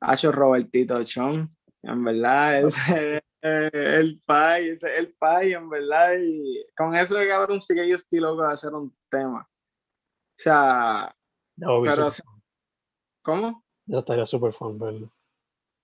Hacho 0.01 0.31
Robertito 0.31 1.03
Chon, 1.05 1.55
en 1.83 2.05
verdad, 2.05 2.61
ese 2.61 3.17
es 3.17 3.73
el 3.73 4.23
ese 4.29 4.93
es 4.93 4.99
el 4.99 5.15
pai, 5.15 5.53
en 5.53 5.69
verdad, 5.69 6.15
y 6.19 6.65
con 6.77 6.95
eso 6.95 7.15
de 7.17 7.29
cabrón 7.29 7.61
sí 7.61 7.75
que 7.75 7.89
yo 7.89 7.97
estoy 7.97 8.21
loco 8.21 8.43
de 8.43 8.53
hacer 8.53 8.73
un 8.73 8.97
tema. 9.11 9.49
O 9.49 10.41
sea, 10.41 11.15
Pero 11.57 12.11
¿cómo? 13.23 13.65
ya 13.87 13.99
estaría 13.99 14.27
súper 14.27 14.53
fan 14.53 14.79
verlo. 14.79 15.13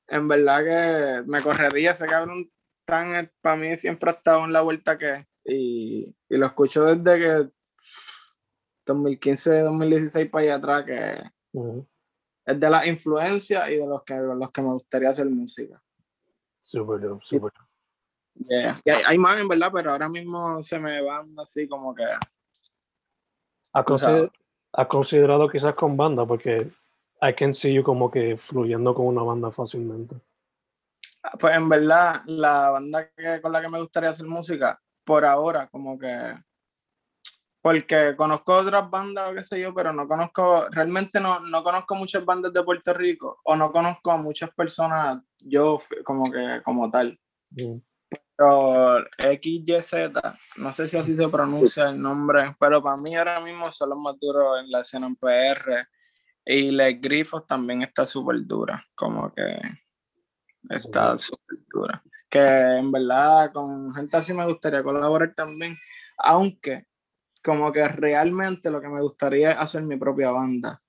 En 0.08 0.28
verdad 0.28 0.64
que 0.64 1.30
me 1.30 1.40
correría 1.40 1.92
ese 1.92 2.06
cabrón 2.06 2.50
tan 2.86 3.30
para 3.40 3.56
mí 3.56 3.76
siempre 3.78 4.10
ha 4.10 4.14
estado 4.14 4.44
en 4.44 4.52
la 4.52 4.60
vuelta 4.60 4.98
que 4.98 5.26
y, 5.44 6.14
y 6.28 6.36
lo 6.36 6.46
escucho 6.46 6.84
desde 6.84 7.18
que 7.18 7.50
2015, 8.86 9.60
2016 9.60 10.30
para 10.30 10.44
allá 10.44 10.54
atrás 10.56 10.84
que 10.84 11.30
es 12.46 12.60
de 12.60 12.70
las 12.70 12.86
influencias 12.86 13.68
y 13.70 13.76
de 13.76 13.86
los 13.86 14.02
que 14.04 14.14
los 14.14 14.50
que 14.50 14.62
me 14.62 14.72
gustaría 14.72 15.08
hacer 15.08 15.26
música. 15.26 15.82
Súper 16.64 16.98
dope, 16.98 17.22
súper. 17.22 17.52
Yeah. 18.48 18.80
Y 18.86 18.90
hay, 18.90 19.18
más 19.18 19.38
en 19.38 19.46
verdad, 19.46 19.70
pero 19.70 19.92
ahora 19.92 20.08
mismo 20.08 20.62
se 20.62 20.78
me 20.78 21.02
van 21.02 21.38
así 21.38 21.68
como 21.68 21.94
que 21.94 22.04
¿Has, 23.72 23.84
consider- 23.84 24.32
considerado 24.88 25.48
quizás 25.48 25.74
con 25.74 25.94
banda? 25.94 26.24
Porque 26.24 26.72
I 27.20 27.34
can 27.34 27.54
see 27.54 27.74
you 27.74 27.82
como 27.82 28.10
que 28.10 28.38
fluyendo 28.38 28.94
con 28.94 29.06
una 29.06 29.22
banda 29.22 29.52
fácilmente. 29.52 30.16
Pues 31.38 31.54
en 31.54 31.68
verdad, 31.68 32.22
la 32.24 32.70
banda 32.70 33.10
que, 33.14 33.42
con 33.42 33.52
la 33.52 33.60
que 33.60 33.68
me 33.68 33.80
gustaría 33.80 34.08
hacer 34.10 34.26
música, 34.26 34.80
por 35.04 35.26
ahora, 35.26 35.68
como 35.68 35.98
que. 35.98 36.34
Porque 37.64 38.14
conozco 38.14 38.56
otras 38.56 38.90
bandas 38.90 39.30
o 39.30 39.34
qué 39.34 39.42
sé 39.42 39.58
yo, 39.58 39.72
pero 39.72 39.90
no 39.90 40.06
conozco, 40.06 40.68
realmente 40.68 41.18
no, 41.18 41.40
no 41.40 41.64
conozco 41.64 41.94
muchas 41.94 42.22
bandas 42.22 42.52
de 42.52 42.62
Puerto 42.62 42.92
Rico 42.92 43.40
o 43.42 43.56
no 43.56 43.72
conozco 43.72 44.10
a 44.10 44.18
muchas 44.18 44.50
personas, 44.50 45.18
yo 45.38 45.80
como 46.04 46.30
que, 46.30 46.60
como 46.62 46.90
tal. 46.90 47.18
Mm. 47.52 47.78
Pero 48.36 48.98
XYZ, 49.16 49.94
no 50.58 50.74
sé 50.74 50.88
si 50.88 50.98
así 50.98 51.16
se 51.16 51.26
pronuncia 51.30 51.88
el 51.88 52.02
nombre, 52.02 52.54
pero 52.60 52.82
para 52.82 52.98
mí 52.98 53.14
ahora 53.14 53.40
mismo 53.40 53.64
son 53.70 53.88
los 53.88 53.98
más 53.98 54.20
duros 54.20 54.60
en 54.62 54.70
la 54.70 54.80
escena 54.80 55.06
en 55.06 55.16
PR. 55.16 55.88
Y 56.44 56.70
Les 56.70 57.00
Grifos 57.00 57.46
también 57.46 57.80
está 57.80 58.04
súper 58.04 58.44
dura, 58.44 58.84
como 58.94 59.32
que 59.32 59.58
está 60.68 61.16
súper 61.16 61.60
dura. 61.72 62.02
Que 62.28 62.44
en 62.46 62.92
verdad 62.92 63.54
con 63.54 63.90
gente 63.94 64.18
así 64.18 64.34
me 64.34 64.44
gustaría 64.44 64.82
colaborar 64.82 65.32
también, 65.34 65.78
aunque 66.18 66.86
como 67.44 67.70
que 67.72 67.86
realmente 67.86 68.70
lo 68.70 68.80
que 68.80 68.88
me 68.88 69.00
gustaría 69.00 69.52
es 69.52 69.58
hacer 69.58 69.82
mi 69.82 69.96
propia 69.96 70.30
banda. 70.30 70.80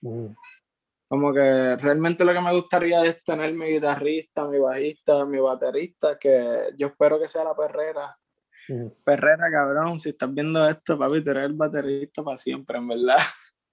Mm. 0.00 0.28
Como 1.08 1.32
que 1.32 1.76
realmente 1.76 2.24
lo 2.24 2.32
que 2.32 2.40
me 2.40 2.52
gustaría 2.52 3.04
es 3.04 3.22
tener 3.22 3.54
mi 3.54 3.66
guitarrista, 3.66 4.48
mi 4.48 4.58
bajista, 4.58 5.24
mi 5.26 5.38
baterista, 5.38 6.18
que 6.18 6.70
yo 6.76 6.88
espero 6.88 7.18
que 7.18 7.28
sea 7.28 7.44
la 7.44 7.54
perrera. 7.56 8.16
Mm. 8.68 8.88
Perrera, 9.04 9.50
cabrón, 9.50 10.00
si 10.00 10.10
estás 10.10 10.32
viendo 10.32 10.66
esto, 10.68 10.98
papi, 10.98 11.22
tú 11.22 11.30
eres 11.30 11.44
el 11.44 11.54
baterista 11.54 12.22
para 12.22 12.36
siempre, 12.36 12.78
en 12.78 12.88
verdad. 12.88 13.18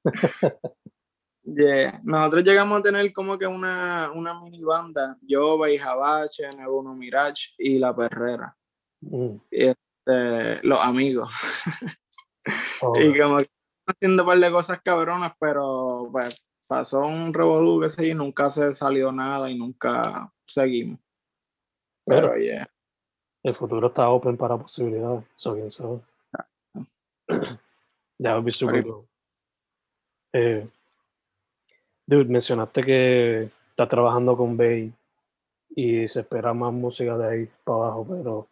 Yeah. 1.48 2.00
Nosotros 2.04 2.44
llegamos 2.44 2.80
a 2.80 2.82
tener 2.82 3.14
como 3.14 3.38
que 3.38 3.46
una, 3.46 4.12
una 4.16 4.40
mini 4.42 4.64
banda, 4.64 5.16
yo, 5.22 5.60
Beijabache, 5.60 6.48
Nebuno 6.58 6.96
Mirage 6.96 7.52
y 7.60 7.78
La 7.78 7.96
Perrera, 7.96 8.58
Mm. 9.02 9.38
este, 9.52 10.64
los 10.64 10.80
amigos. 10.82 11.32
Oh, 12.82 12.94
Y 13.00 13.18
como 13.18 13.38
que 13.38 13.50
haciendo 13.88 14.24
un 14.24 14.28
par 14.28 14.38
de 14.40 14.52
cosas 14.52 14.82
cabronas, 14.84 15.34
pero 15.40 16.10
pues 16.12 16.46
pasó 16.68 17.00
un 17.00 17.34
revolú, 17.34 17.82
que 17.98 18.08
y 18.08 18.14
nunca 18.14 18.50
se 18.50 18.74
salió 18.74 19.12
nada 19.12 19.50
y 19.50 19.58
nunca 19.58 20.32
seguimos. 20.44 21.00
Pero, 22.06 22.30
Pero- 22.32 22.38
yeah. 22.42 22.70
el 23.44 23.56
futuro 23.56 23.88
está 23.88 24.10
open 24.10 24.38
para 24.38 24.58
posibilidades. 24.58 25.24
So, 25.36 25.54
quién 25.54 25.72
sabe. 25.72 26.00
That 28.20 28.34
would 28.36 28.46
be 28.46 28.52
super 28.52 28.84
cool. 28.84 29.08
Eh, 30.34 30.68
dude, 32.06 32.30
mencionaste 32.30 32.84
que 32.84 33.44
estás 33.70 33.90
trabajando 33.90 34.36
con 34.38 34.56
Bay 34.58 34.94
y 35.70 36.08
se 36.08 36.22
espera 36.22 36.54
más 36.54 36.72
música 36.74 37.18
de 37.18 37.28
ahí 37.28 37.50
para 37.64 37.78
abajo, 37.78 38.08
pero 38.10 38.48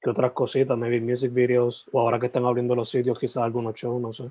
¿qué 0.00 0.10
otras 0.10 0.32
cositas? 0.32 0.76
Maybe 0.76 1.00
music 1.00 1.32
videos, 1.32 1.88
o 1.92 2.00
ahora 2.00 2.18
que 2.18 2.26
están 2.26 2.44
abriendo 2.44 2.74
los 2.74 2.90
sitios, 2.90 3.18
quizás 3.18 3.42
algunos 3.42 3.74
shows, 3.74 4.00
no 4.00 4.12
sé. 4.12 4.30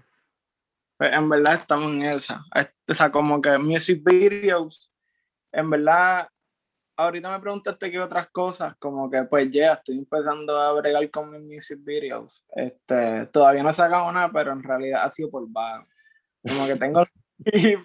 Pues 0.98 1.14
en 1.14 1.30
verdad 1.30 1.54
estamos 1.54 1.94
en 1.94 2.04
esa. 2.04 2.44
O 2.88 2.94
sea, 2.94 3.12
como 3.12 3.42
que 3.42 3.58
music 3.58 4.02
videos, 4.04 4.92
en 5.52 5.70
verdad, 5.70 6.28
ahorita 6.98 7.32
me 7.32 7.40
preguntaste 7.40 7.92
qué 7.92 8.00
otras 8.00 8.30
cosas, 8.32 8.76
como 8.78 9.10
que 9.10 9.24
pues 9.24 9.50
ya 9.52 9.74
estoy 9.74 10.00
empezando 10.00 10.58
a 10.58 10.74
bregar 10.74 11.10
con 11.12 11.32
mis 11.32 11.44
music 11.44 11.80
videos. 11.84 12.44
Este, 12.50 13.28
todavía 13.28 13.64
no 13.64 13.70
he 13.70 13.74
sacado 13.74 14.12
nada, 14.12 14.32
pero 14.34 14.52
en 14.52 14.64
realidad 14.64 15.04
ha 15.04 15.10
sido 15.10 15.30
por 15.30 15.48
vago. 15.48 15.86
Como 16.42 16.66
que 16.66 16.76
tengo 16.76 17.04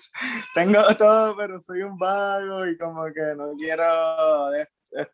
tengo 0.55 0.83
todo, 0.97 1.37
pero 1.37 1.61
soy 1.61 1.83
un 1.83 1.99
vago 1.99 2.67
y 2.67 2.77
como 2.79 3.05
que 3.13 3.35
no 3.37 3.55
quiero, 3.57 4.51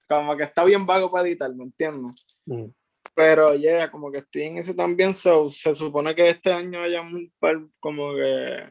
como 0.09 0.37
que 0.37 0.45
está 0.45 0.65
bien 0.65 0.87
vago 0.87 1.11
para 1.11 1.27
editar, 1.27 1.55
¿me 1.55 1.65
entiendes? 1.65 2.41
Mm. 2.47 2.67
Pero 3.15 3.55
ya, 3.55 3.91
como 3.91 4.13
que 4.13 4.19
estoy 4.19 4.43
en 4.43 4.59
eso 4.59 4.75
también, 4.75 5.15
so, 5.15 5.51
se 5.51 5.75
supone 5.75 6.15
que 6.15 6.29
este 6.29 6.53
año 6.53 6.81
haya 6.81 7.01
un 7.01 7.33
como 7.81 8.15
que 8.15 8.71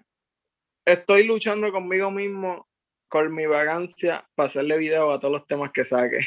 estoy 0.86 1.26
luchando 1.26 1.72
conmigo 1.72 2.10
mismo 2.12 2.68
con 3.10 3.34
mi 3.34 3.46
vagancia 3.46 4.28
para 4.36 4.48
hacerle 4.48 4.78
video 4.78 5.12
a 5.12 5.20
todos 5.20 5.34
los 5.34 5.48
temas 5.48 5.72
que 5.72 5.86
saque. 5.86 6.20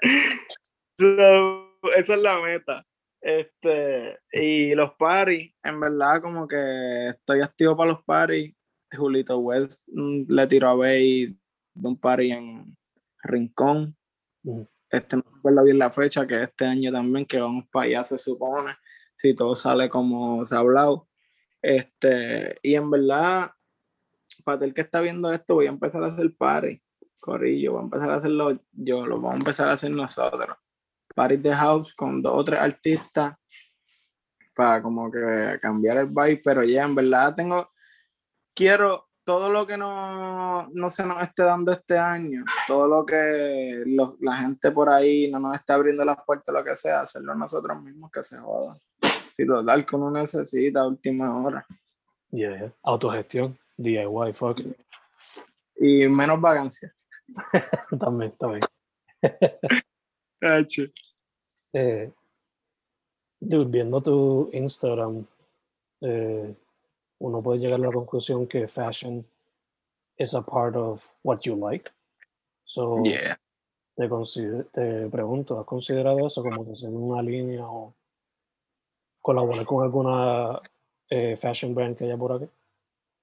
esa 0.98 2.14
es 2.14 2.20
la 2.20 2.40
meta. 2.40 2.86
Este, 3.20 4.18
y 4.32 4.74
los 4.74 4.94
paris, 4.94 5.54
en 5.62 5.80
verdad, 5.80 6.20
como 6.20 6.46
que 6.46 7.08
estoy 7.08 7.40
activo 7.40 7.76
para 7.76 7.92
los 7.92 8.04
paris. 8.04 8.54
Julito 8.92 9.38
West 9.38 9.80
mm, 9.88 10.24
le 10.28 10.46
tiró 10.46 10.68
a 10.68 10.74
Bay 10.74 11.26
de 11.26 11.88
un 11.88 11.98
party 11.98 12.32
en 12.32 12.76
Rincón. 13.24 13.96
Mm 14.42 14.62
este, 14.94 15.16
no 15.16 15.24
recuerdo 15.34 15.64
bien 15.64 15.78
la 15.78 15.90
fecha, 15.90 16.26
que 16.26 16.42
este 16.42 16.64
año 16.66 16.92
también, 16.92 17.26
que 17.26 17.40
vamos 17.40 17.66
para 17.70 17.86
allá, 17.86 18.04
se 18.04 18.18
supone, 18.18 18.76
si 19.14 19.34
todo 19.34 19.56
sale 19.56 19.88
como 19.88 20.44
se 20.44 20.54
ha 20.54 20.58
hablado. 20.58 21.08
Este, 21.60 22.58
y 22.62 22.74
en 22.74 22.90
verdad, 22.90 23.50
para 24.44 24.64
el 24.64 24.74
que 24.74 24.82
está 24.82 25.00
viendo 25.00 25.32
esto, 25.32 25.54
voy 25.54 25.66
a 25.66 25.70
empezar 25.70 26.04
a 26.04 26.08
hacer 26.08 26.34
party, 26.36 26.80
Corillo, 27.18 27.72
voy 27.72 27.80
a 27.80 27.84
empezar 27.84 28.10
a 28.10 28.16
hacerlo 28.16 28.60
yo, 28.72 29.06
lo 29.06 29.16
vamos 29.16 29.34
a 29.34 29.38
empezar 29.38 29.68
a 29.68 29.72
hacer 29.72 29.90
nosotros. 29.90 30.56
Party 31.14 31.36
de 31.38 31.54
house 31.54 31.94
con 31.94 32.22
dos 32.22 32.34
o 32.36 32.44
tres 32.44 32.60
artistas 32.60 33.36
para 34.54 34.82
como 34.82 35.10
que 35.10 35.58
cambiar 35.60 35.98
el 35.98 36.06
vibe, 36.06 36.40
pero 36.44 36.62
ya 36.62 36.84
en 36.84 36.94
verdad 36.94 37.34
tengo, 37.34 37.72
quiero 38.54 39.08
todo 39.24 39.50
lo 39.50 39.66
que 39.66 39.76
no, 39.76 40.68
no, 40.68 40.90
se 40.90 41.04
nos 41.04 41.22
esté 41.22 41.42
dando 41.42 41.72
este 41.72 41.98
año, 41.98 42.44
todo 42.66 42.86
lo 42.86 43.06
que 43.06 43.82
la 44.20 44.36
gente 44.36 44.70
por 44.70 44.90
ahí 44.90 45.30
no 45.30 45.40
nos 45.40 45.54
está 45.54 45.74
abriendo 45.74 46.04
las 46.04 46.18
puertas, 46.24 46.54
lo 46.54 46.62
que 46.62 46.76
sea, 46.76 47.00
hacerlo 47.00 47.34
nosotros 47.34 47.82
mismos 47.82 48.10
que 48.12 48.22
se 48.22 48.38
joda. 48.38 48.78
Si 49.36 49.46
total 49.46 49.84
que 49.84 49.96
uno 49.96 50.10
necesita 50.10 50.86
última 50.86 51.42
hora. 51.42 51.66
Yeah, 52.30 52.72
autogestión, 52.82 53.58
DIY, 53.76 54.32
fuck. 54.34 54.60
Y 55.76 56.06
menos 56.08 56.40
vagancia. 56.40 56.94
también, 57.98 58.32
también. 58.38 58.62
eh, 61.72 62.12
dude, 63.40 63.70
viendo 63.70 64.02
tu 64.02 64.50
Instagram, 64.52 65.26
eh, 66.02 66.54
uno 67.18 67.42
puede 67.42 67.60
llegar 67.60 67.80
a 67.80 67.86
la 67.86 67.92
conclusión 67.92 68.46
que 68.46 68.68
fashion 68.68 69.26
is 70.18 70.34
a 70.34 70.42
part 70.42 70.76
of 70.76 71.02
what 71.22 71.40
you 71.40 71.56
like. 71.56 71.90
So, 72.64 73.02
yeah. 73.04 73.38
te, 73.96 74.08
te 74.72 75.08
pregunto, 75.08 75.58
¿has 75.58 75.66
considerado 75.66 76.26
eso 76.26 76.42
como 76.42 76.64
que 76.64 76.72
hacer 76.72 76.90
una 76.90 77.22
línea 77.22 77.66
o 77.66 77.94
colaborar 79.20 79.64
con 79.64 79.82
alguna 79.82 80.60
eh, 81.08 81.36
fashion 81.36 81.74
brand 81.74 81.96
que 81.96 82.04
haya 82.04 82.16
por 82.16 82.32
aquí? 82.32 82.50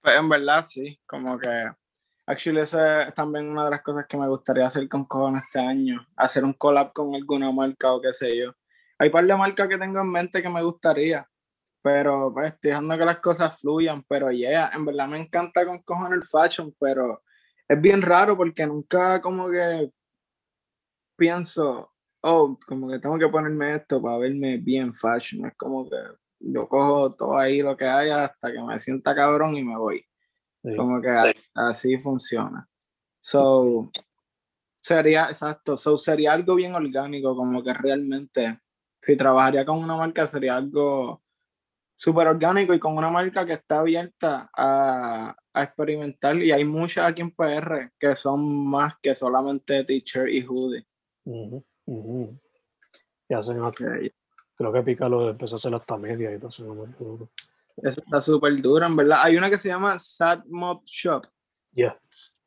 Pues 0.02 0.18
en 0.18 0.30
verdad 0.30 0.66
sí, 0.66 1.00
como 1.06 1.38
que 1.38 1.70
actually 2.26 2.62
esa 2.62 3.04
es 3.04 3.14
también 3.14 3.50
una 3.50 3.66
de 3.66 3.72
las 3.72 3.82
cosas 3.82 4.06
que 4.08 4.18
me 4.18 4.28
gustaría 4.28 4.66
hacer 4.66 4.88
con 4.90 5.06
Cohen 5.06 5.38
este 5.38 5.60
año, 5.60 6.06
hacer 6.16 6.44
un 6.44 6.54
collab 6.54 6.92
con 6.94 7.14
alguna 7.14 7.52
marca 7.52 7.94
o 7.94 8.02
qué 8.02 8.14
sé 8.14 8.38
yo. 8.38 8.54
Hay 8.98 9.10
un 9.10 9.14
par 9.14 9.26
de 9.26 9.36
marcas 9.36 9.68
que 9.68 9.78
tengo 9.78 10.00
en 10.00 10.12
mente 10.12 10.42
que 10.42 10.50
me 10.50 10.64
gustaría, 10.64 11.28
pero 11.82 12.32
pues 12.34 12.54
dejando 12.62 12.98
que 12.98 13.06
las 13.06 13.20
cosas 13.20 13.60
fluyan, 13.60 14.04
pero 14.08 14.32
yeah, 14.32 14.72
en 14.74 14.86
verdad 14.86 15.08
me 15.08 15.20
encanta 15.20 15.66
con 15.66 15.80
cojones 15.80 16.20
el 16.20 16.24
fashion, 16.24 16.76
pero 16.80 17.24
es 17.68 17.82
bien 17.82 18.02
raro 18.02 18.38
porque 18.38 18.66
nunca 18.68 19.20
como 19.22 19.50
que 19.50 19.92
pienso, 21.16 21.92
oh, 22.22 22.58
como 22.68 22.90
que 22.90 23.00
tengo 23.00 23.18
que 23.18 23.28
ponerme 23.28 23.76
esto 23.76 24.02
para 24.02 24.18
verme 24.18 24.58
bien 24.58 24.94
fashion, 24.94 25.46
es 25.46 25.56
como 25.56 25.90
que 25.90 25.98
yo 26.40 26.68
cojo 26.68 27.14
todo 27.16 27.38
ahí 27.38 27.62
lo 27.62 27.78
que 27.78 27.86
haya 27.86 28.26
hasta 28.26 28.52
que 28.52 28.62
me 28.62 28.80
sienta 28.80 29.16
cabrón 29.16 29.56
y 29.56 29.64
me 29.64 29.78
voy. 29.78 30.06
Como 30.64 31.02
que 31.02 31.34
así 31.56 31.98
funciona. 31.98 32.68
So, 33.20 33.92
sería, 34.80 35.26
exacto, 35.26 35.78
so 35.78 35.98
sería 35.98 36.34
algo 36.34 36.56
bien 36.56 36.76
orgánico, 36.76 37.36
como 37.36 37.64
que 37.64 37.74
realmente, 37.74 38.60
si 39.02 39.16
trabajaría 39.16 39.66
con 39.66 39.80
una 39.80 39.96
marca 39.96 40.28
sería 40.28 40.56
algo 40.56 41.21
súper 42.02 42.28
orgánico 42.28 42.74
y 42.74 42.80
con 42.80 42.98
una 42.98 43.12
marca 43.12 43.46
que 43.46 43.54
está 43.54 43.82
abierta 43.82 44.50
a, 44.58 45.36
a, 45.54 45.64
experimentar 45.64 46.36
y 46.36 46.52
hay 46.52 46.66
muchas 46.66 47.08
aquí 47.08 47.22
en 47.22 47.30
PR 47.30 47.92
que 48.00 48.16
son 48.16 48.68
más 48.68 48.96
que 49.00 49.14
solamente 49.14 49.84
t-shirt 49.84 50.30
y 50.32 50.44
hoodie. 50.44 50.84
Uh 51.26 51.64
hacen 53.30 53.62
creo 54.58 54.74
que 54.74 54.82
Picalo 54.82 55.30
empezó 55.30 55.56
a 55.56 55.58
hacer 55.58 55.76
hasta 55.76 55.96
media 55.96 56.34
y 56.34 56.40
todo 56.40 56.50
eso. 56.50 57.30
Eso 57.78 58.02
está 58.02 58.22
súper 58.22 58.60
duro, 58.62 58.86
en 58.86 58.96
verdad. 58.96 59.20
Hay 59.22 59.38
una 59.38 59.50
que 59.50 59.58
se 59.60 59.70
llama 59.70 59.98
Sad 59.98 60.44
Mob 60.48 60.84
Shop. 60.86 61.26
Ya. 61.72 61.98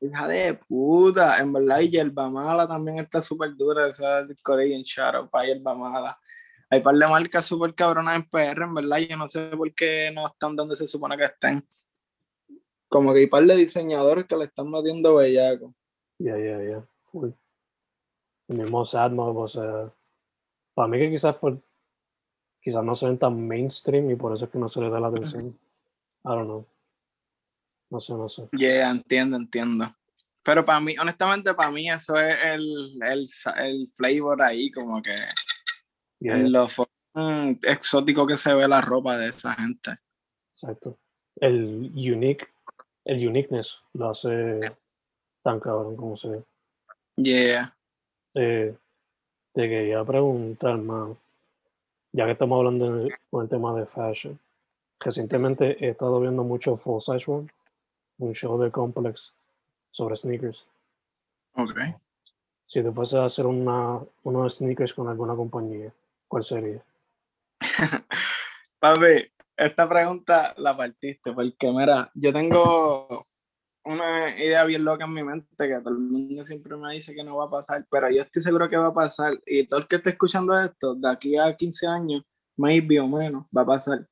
Hija 0.01 0.29
de 0.29 0.55
puta, 0.55 1.40
en 1.40 1.53
verdad. 1.53 1.81
Y 1.81 1.90
Yerba 1.90 2.29
Mala 2.29 2.69
también 2.69 2.99
está 2.99 3.21
súper 3.21 3.55
dura, 3.57 3.87
esa 3.87 4.27
Korean 4.43 4.83
Shadow 4.83 5.31
para 5.31 5.47
Yerba 5.47 5.75
Mala 5.75 6.14
hay 6.75 6.83
par 6.83 6.95
de 6.95 7.07
marcas 7.07 7.47
súper 7.47 7.75
cabronas 7.75 8.17
en 8.17 8.29
PR, 8.29 8.65
en 8.65 8.75
verdad. 8.75 8.99
Yo 8.99 9.17
no 9.17 9.29
sé 9.29 9.49
por 9.57 9.73
qué 9.75 10.11
no 10.15 10.27
están 10.27 10.57
donde 10.57 10.77
se 10.77 10.89
supone 10.89 11.17
que 11.17 11.25
estén. 11.25 11.67
Como 12.89 13.13
que 13.13 13.21
hay 13.21 13.27
par 13.27 13.45
de 13.45 13.57
diseñadores 13.57 14.27
que 14.27 14.37
le 14.37 14.45
están 14.45 14.71
metiendo 14.71 15.17
bellaco. 15.17 15.75
Ya, 16.19 16.37
ya, 16.39 16.63
ya. 16.63 16.87
El 18.49 18.59
mismo 18.59 18.85
Sadmob, 18.85 19.37
o 19.37 19.49
sea. 19.49 19.93
Para 20.75 20.89
mí 20.89 20.99
que 20.99 21.11
quizás 21.11 21.37
por. 21.37 21.63
Quizás 22.61 22.83
no 22.83 22.97
se 22.97 23.07
ven 23.07 23.19
tan 23.19 23.47
mainstream 23.47 24.11
y 24.11 24.17
por 24.17 24.35
eso 24.35 24.47
es 24.47 24.51
que 24.51 24.59
no 24.59 24.69
se 24.69 24.81
le 24.81 24.91
da 24.91 24.99
la 24.99 25.09
atención. 25.09 25.59
I 26.25 26.29
don't 26.29 26.45
know. 26.45 26.67
No 27.91 28.01
sé, 28.01 28.15
no 28.15 28.29
sé. 28.29 28.49
Yeah, 28.53 28.91
entiendo, 28.91 29.37
entiendo. 29.37 29.87
Pero 30.43 30.65
para 30.65 30.81
mí, 30.81 30.97
honestamente, 30.99 31.53
para 31.55 31.71
mí 31.71 31.91
eso 31.91 32.19
es 32.19 32.37
el, 32.45 33.03
el, 33.03 33.27
el 33.59 33.89
flavor 33.89 34.43
ahí, 34.43 34.71
como 34.71 35.01
que 35.01 35.15
en 36.33 36.53
lo 36.53 36.67
exótico 37.63 38.27
que 38.27 38.37
se 38.37 38.55
ve 38.55 38.67
la 38.67 38.81
ropa 38.81 39.17
de 39.19 39.29
esa 39.29 39.55
gente. 39.55 39.99
Exacto. 40.53 40.99
El 41.37 41.93
unique, 41.95 42.47
el 43.05 43.27
uniqueness 43.29 43.77
lo 43.93 44.11
hace 44.11 44.61
tan 45.43 45.61
cabrón 45.61 45.97
como 45.97 46.17
se 46.17 46.29
ve. 46.29 46.45
Yeah. 47.17 47.77
Eh, 48.35 48.75
te 49.53 49.69
quería 49.69 50.05
preguntar, 50.05 50.79
man, 50.79 51.17
ya 52.13 52.25
que 52.25 52.33
estamos 52.33 52.59
hablando 52.59 53.09
con 53.31 53.43
el 53.43 53.49
tema 53.49 53.75
de 53.75 53.87
fashion, 53.87 54.39
recientemente 55.01 55.85
he 55.85 55.91
estado 55.91 56.21
viendo 56.21 56.43
mucho 56.43 56.77
Full 56.77 57.01
Size 57.01 57.31
One, 57.31 57.49
un 58.19 58.33
show 58.33 58.61
de 58.61 58.71
Complex 58.71 59.33
sobre 59.91 60.17
sneakers. 60.17 60.67
Ok. 61.55 61.79
Si 62.67 62.83
te 62.83 62.91
fuese 62.91 63.19
a 63.19 63.27
hacer 63.27 63.47
una, 63.47 64.01
unos 64.25 64.57
sneakers 64.57 64.95
con 64.95 65.09
alguna 65.09 65.37
compañía, 65.37 65.93
¿Cuál 66.35 66.44
sería? 66.44 66.85
Papi, 68.81 69.33
esta 69.57 69.88
pregunta 69.88 70.53
la 70.57 70.77
partiste 70.77 71.33
porque, 71.33 71.70
mira, 71.70 72.11
yo 72.12 72.33
tengo 72.33 73.25
una 73.85 74.37
idea 74.37 74.64
bien 74.64 74.85
loca 74.85 75.05
en 75.05 75.14
mi 75.14 75.23
mente 75.23 75.47
que 75.57 75.79
todo 75.79 75.90
el 75.90 76.01
mundo 76.01 76.42
siempre 76.42 76.77
me 76.77 76.92
dice 76.92 77.14
que 77.14 77.23
no 77.23 77.37
va 77.37 77.44
a 77.44 77.51
pasar, 77.51 77.87
pero 77.88 78.11
yo 78.11 78.23
estoy 78.23 78.42
seguro 78.42 78.68
que 78.68 78.77
va 78.77 78.88
a 78.88 78.92
pasar 78.92 79.40
y 79.47 79.68
todo 79.68 79.79
el 79.79 79.87
que 79.87 79.94
esté 79.94 80.11
escuchando 80.11 80.59
esto, 80.59 80.97
de 80.97 81.09
aquí 81.09 81.37
a 81.38 81.55
15 81.55 81.87
años, 81.87 82.23
maybe 82.57 82.99
o 82.99 83.07
menos, 83.07 83.47
va 83.57 83.62
a 83.62 83.66
pasar. 83.66 84.09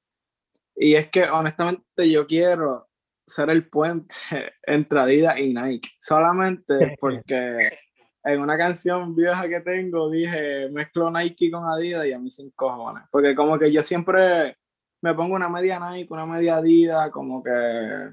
Y 0.77 0.95
es 0.95 1.11
que 1.11 1.25
honestamente 1.25 2.09
yo 2.09 2.25
quiero 2.25 2.89
ser 3.27 3.51
el 3.51 3.69
puente 3.69 4.15
entre 4.63 5.01
Adidas 5.01 5.41
y 5.41 5.53
Nike, 5.53 5.89
solamente 5.99 6.97
porque 7.01 7.79
en 8.25 8.41
una 8.41 8.57
canción 8.57 9.15
vieja 9.15 9.49
que 9.49 9.61
tengo 9.61 10.11
dije, 10.11 10.69
mezclo 10.71 11.11
Nike 11.11 11.51
con 11.51 11.65
Adidas 11.65 12.07
y 12.07 12.13
a 12.13 12.19
mí 12.19 12.31
sin 12.31 12.51
cojones. 12.51 13.05
Porque 13.11 13.35
como 13.35 13.59
que 13.59 13.73
yo 13.73 13.83
siempre 13.83 14.57
me 15.01 15.15
pongo 15.15 15.35
una 15.35 15.49
media 15.49 15.81
Nike, 15.81 16.13
una 16.13 16.27
media 16.27 16.57
Adidas, 16.57 17.11
como 17.11 17.43
que 17.43 17.51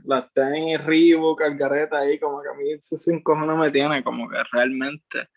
las 0.06 0.34
tenis 0.34 0.84
Reebok, 0.84 1.40
cargareta 1.40 2.00
ahí, 2.00 2.20
como 2.20 2.42
que 2.42 2.50
a 2.50 2.54
mí 2.54 2.72
eso 2.72 2.98
sin 2.98 3.22
cojones 3.22 3.58
me 3.58 3.70
tiene, 3.70 4.04
como 4.04 4.28
que 4.28 4.38
realmente. 4.52 5.30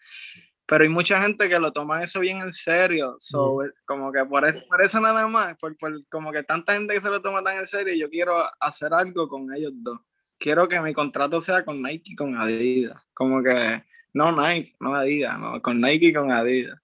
Pero 0.64 0.85
hay 0.85 0.88
mucha 0.88 1.20
gente 1.20 1.50
que 1.50 1.58
lo 1.58 1.70
toma 1.70 2.02
eso 2.02 2.20
bien 2.20 2.40
en 2.40 2.52
serio, 2.52 3.16
so, 3.18 3.58
como 3.85 4.11
que 4.11 4.24
por 4.24 4.46
eso, 4.46 4.64
por 4.66 4.82
eso 4.82 5.00
nada 5.00 5.26
más, 5.26 5.54
por, 5.58 5.76
por, 5.76 5.92
como 6.08 6.32
que 6.32 6.44
tanta 6.44 6.72
gente 6.72 6.94
que 6.94 7.00
se 7.00 7.11
lo 7.11 7.20
toma 7.20 7.42
tan 7.42 7.58
en 7.58 7.66
serio, 7.66 7.94
yo 7.94 8.08
quiero 8.08 8.37
hacer 8.58 8.94
algo 8.94 9.28
con 9.28 9.52
ellos 9.54 9.72
dos. 9.74 9.98
Quiero 10.38 10.66
que 10.68 10.80
mi 10.80 10.94
contrato 10.94 11.42
sea 11.42 11.64
con 11.64 11.82
Nike 11.82 12.14
con 12.16 12.37
Adidas, 12.37 12.96
como 13.12 13.42
que 13.42 13.85
no 14.14 14.33
Nike, 14.33 14.75
no 14.81 14.94
Adidas, 14.94 15.38
no, 15.38 15.61
con 15.62 15.81
Nike 15.81 16.07
y 16.07 16.12
con 16.12 16.31
Adidas. 16.31 16.79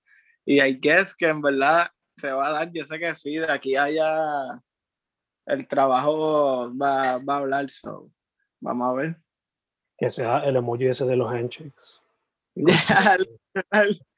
Y 0.45 0.61
I 0.63 0.79
guess 0.81 1.15
que 1.15 1.27
en 1.27 1.43
verdad 1.43 1.91
se 2.17 2.33
va 2.33 2.49
a 2.49 2.53
dar, 2.53 2.73
yo 2.73 2.85
sé 2.85 2.99
que 2.99 3.15
sí, 3.15 3.37
de 3.37 3.51
aquí 3.51 3.77
allá 3.77 4.61
el 5.47 5.67
trabajo 5.67 6.73
va, 6.77 7.19
va 7.19 7.35
a 7.35 7.39
hablar, 7.39 7.71
so 7.71 8.11
vamos 8.61 8.89
a 8.89 8.93
ver. 8.95 9.17
Que 9.97 10.11
sea 10.11 10.39
el 10.45 10.57
emoji 10.57 10.87
ese 10.87 11.05
de 11.05 11.17
los 11.17 11.33
handshakes. 11.33 12.01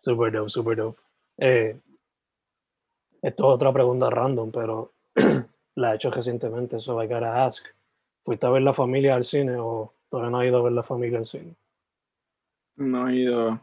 super 0.00 0.32
dope, 0.32 0.50
super 0.50 0.76
dope. 0.76 1.00
Eh, 1.38 1.80
esto 3.22 3.44
es 3.44 3.54
otra 3.54 3.72
pregunta 3.72 4.10
random, 4.10 4.52
pero 4.52 4.92
la 5.76 5.92
he 5.92 5.96
hecho 5.96 6.10
recientemente, 6.10 6.78
so 6.78 7.02
I 7.02 7.06
gotta 7.06 7.46
ask. 7.46 7.64
¿Fuiste 8.24 8.46
a 8.46 8.50
ver 8.50 8.62
la 8.62 8.72
familia 8.72 9.16
al 9.16 9.24
cine 9.24 9.56
o 9.58 9.94
todavía 10.08 10.30
no 10.30 10.40
has 10.40 10.46
ido 10.46 10.58
a 10.58 10.62
ver 10.62 10.72
la 10.72 10.82
familia 10.82 11.18
al 11.18 11.26
cine? 11.26 11.54
No 12.76 13.08
he 13.08 13.16
ido. 13.16 13.60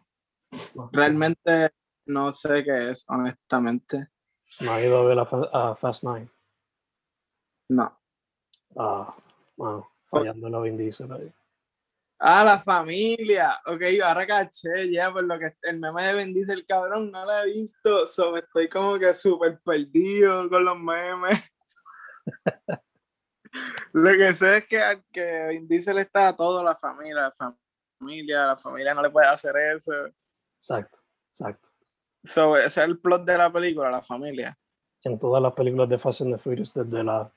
Realmente 0.92 1.72
no 2.06 2.32
sé 2.32 2.64
qué 2.64 2.92
es, 2.92 3.04
honestamente. 3.08 4.10
¿No 4.60 4.74
has 4.74 4.84
ido 4.84 5.00
a 5.00 5.06
ver 5.06 5.50
a, 5.52 5.76
Fast 5.76 6.04
Nine? 6.04 6.30
No. 7.70 8.00
Ah, 8.78 9.16
bueno, 9.58 9.90
fallando 10.10 10.48
la 10.48 10.60
Vin 10.60 10.80
ahí. 10.80 11.34
Ah, 12.20 12.44
la 12.44 12.60
familia. 12.60 13.60
Ok, 13.66 13.82
ahora 14.04 14.28
caché 14.28 14.92
ya 14.92 15.12
por 15.12 15.24
lo 15.24 15.40
que 15.40 15.56
el 15.64 15.80
meme 15.80 16.04
de 16.04 16.26
Vin 16.26 16.52
el 16.52 16.66
cabrón, 16.68 17.10
no 17.10 17.26
lo 17.26 17.38
he 17.40 17.46
visto. 17.48 18.06
So, 18.06 18.38
estoy 18.38 18.70
como 18.70 19.00
que 19.00 19.12
súper 19.12 19.60
perdido 19.62 20.48
con 20.48 20.66
los 20.66 20.80
memes. 20.80 21.40
Lo 23.94 24.12
que 24.12 24.36
sé 24.36 24.58
es 24.58 24.68
que, 24.68 25.02
que 25.12 25.48
Vin 25.50 25.68
Diesel 25.68 25.98
está 25.98 26.30
a 26.30 26.36
toda 26.36 26.64
la 26.64 26.76
familia, 26.76 27.16
la 27.16 27.32
familia, 27.32 28.48
la 28.48 28.58
familia 28.58 28.94
no 28.94 29.02
le 29.02 29.10
puede 29.10 29.28
hacer 29.28 29.54
eso. 29.76 29.92
Exacto, 30.58 31.00
exacto. 31.32 31.70
So, 32.24 32.56
ese 32.56 32.82
es 32.82 32.88
el 32.88 33.00
plot 33.00 33.26
de 33.26 33.38
la 33.38 33.52
película, 33.52 33.90
la 33.90 34.04
familia. 34.04 34.58
En 35.04 35.20
todas 35.20 35.42
las 35.42 35.54
películas 35.54 35.90
de 35.90 35.98
Fast 35.98 36.22
and 36.22 36.36
the 36.36 36.38
Furious, 36.38 36.74
desde 36.74 37.04
las 37.04 37.30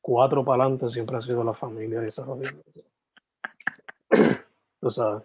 cuatro 0.00 0.44
para 0.44 0.62
adelante, 0.62 0.88
siempre 0.88 1.16
ha 1.16 1.20
sido 1.20 1.42
la 1.42 1.54
familia 1.54 2.02
y 2.02 2.06
esa 2.06 2.24
familia. 2.24 2.62
Tú 4.80 4.90
sabes. 4.90 5.24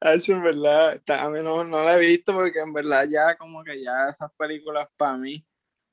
Eso 0.00 0.32
en 0.34 0.42
verdad, 0.42 1.02
a 1.08 1.30
mí 1.30 1.40
no, 1.42 1.64
no 1.64 1.82
la 1.82 1.96
he 1.96 2.00
visto 2.00 2.34
porque 2.34 2.60
en 2.60 2.72
verdad 2.72 3.06
ya 3.08 3.36
como 3.36 3.64
que 3.64 3.82
ya 3.82 4.04
esas 4.08 4.30
películas 4.36 4.88
para 4.96 5.16
mí 5.16 5.44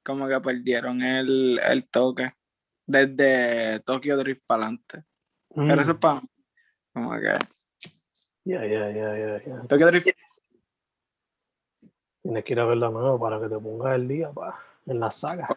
como 0.03 0.27
que 0.27 0.39
perdieron 0.41 1.01
el, 1.01 1.59
el 1.59 1.89
toque 1.89 2.33
desde 2.85 3.79
Tokyo 3.81 4.17
Drift 4.17 4.43
para 4.45 4.63
adelante. 4.63 5.03
Pero 5.53 5.81
eso 5.81 5.91
es 5.91 5.97
mm. 5.97 5.99
para 5.99 6.21
como 6.93 7.11
que. 7.11 7.33
Ya, 8.45 8.65
ya, 8.65 8.91
ya, 8.91 9.43
ya. 9.43 9.61
Tokyo 9.67 9.87
Drift. 9.87 10.09
Tienes 12.21 12.43
que 12.45 12.53
ir 12.53 12.59
a 12.59 12.65
verla 12.65 12.89
nuevo 12.89 13.19
para 13.19 13.39
que 13.39 13.49
te 13.49 13.59
pongas 13.59 13.95
el 13.95 14.07
día 14.07 14.31
pa, 14.31 14.57
en 14.85 14.99
la 14.99 15.11
saga. 15.11 15.47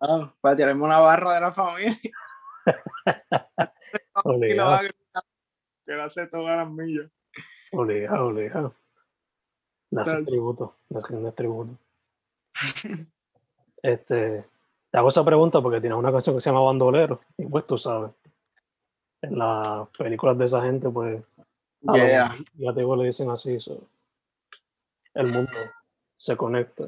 Ah, 0.00 0.32
para 0.40 0.56
tirarme 0.56 0.82
una 0.82 0.98
barra 0.98 1.34
de 1.34 1.40
la 1.40 1.52
familia. 1.52 1.98
Obligado. 4.24 4.88
que 5.86 5.92
la 5.92 6.04
hace 6.04 6.26
todas 6.26 6.56
las 6.56 6.70
millas. 6.70 7.10
Obligado, 7.72 8.26
obligado. 8.26 8.74
Le 9.90 10.00
hace 10.00 10.24
tributo, 10.24 10.76
le 10.88 10.98
hace 10.98 11.32
tributo. 11.32 11.78
este, 13.82 14.44
te 14.94 14.98
hago 14.98 15.08
esa 15.08 15.24
pregunta 15.24 15.60
porque 15.60 15.80
tienes 15.80 15.98
una 15.98 16.12
canción 16.12 16.36
que 16.36 16.40
se 16.40 16.50
llama 16.50 16.60
Bandolero, 16.60 17.20
y 17.36 17.46
pues 17.46 17.66
tú 17.66 17.76
sabes, 17.76 18.12
en 19.22 19.36
las 19.36 19.88
películas 19.88 20.38
de 20.38 20.44
esa 20.44 20.62
gente, 20.62 20.88
pues, 20.88 21.20
ya 21.80 22.72
te 22.72 22.78
digo, 22.78 22.94
le 22.94 23.06
dicen 23.06 23.28
así, 23.28 23.58
el 25.14 25.26
mundo 25.26 25.50
se 26.16 26.36
conecta. 26.36 26.84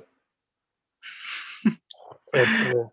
Este, 2.33 2.91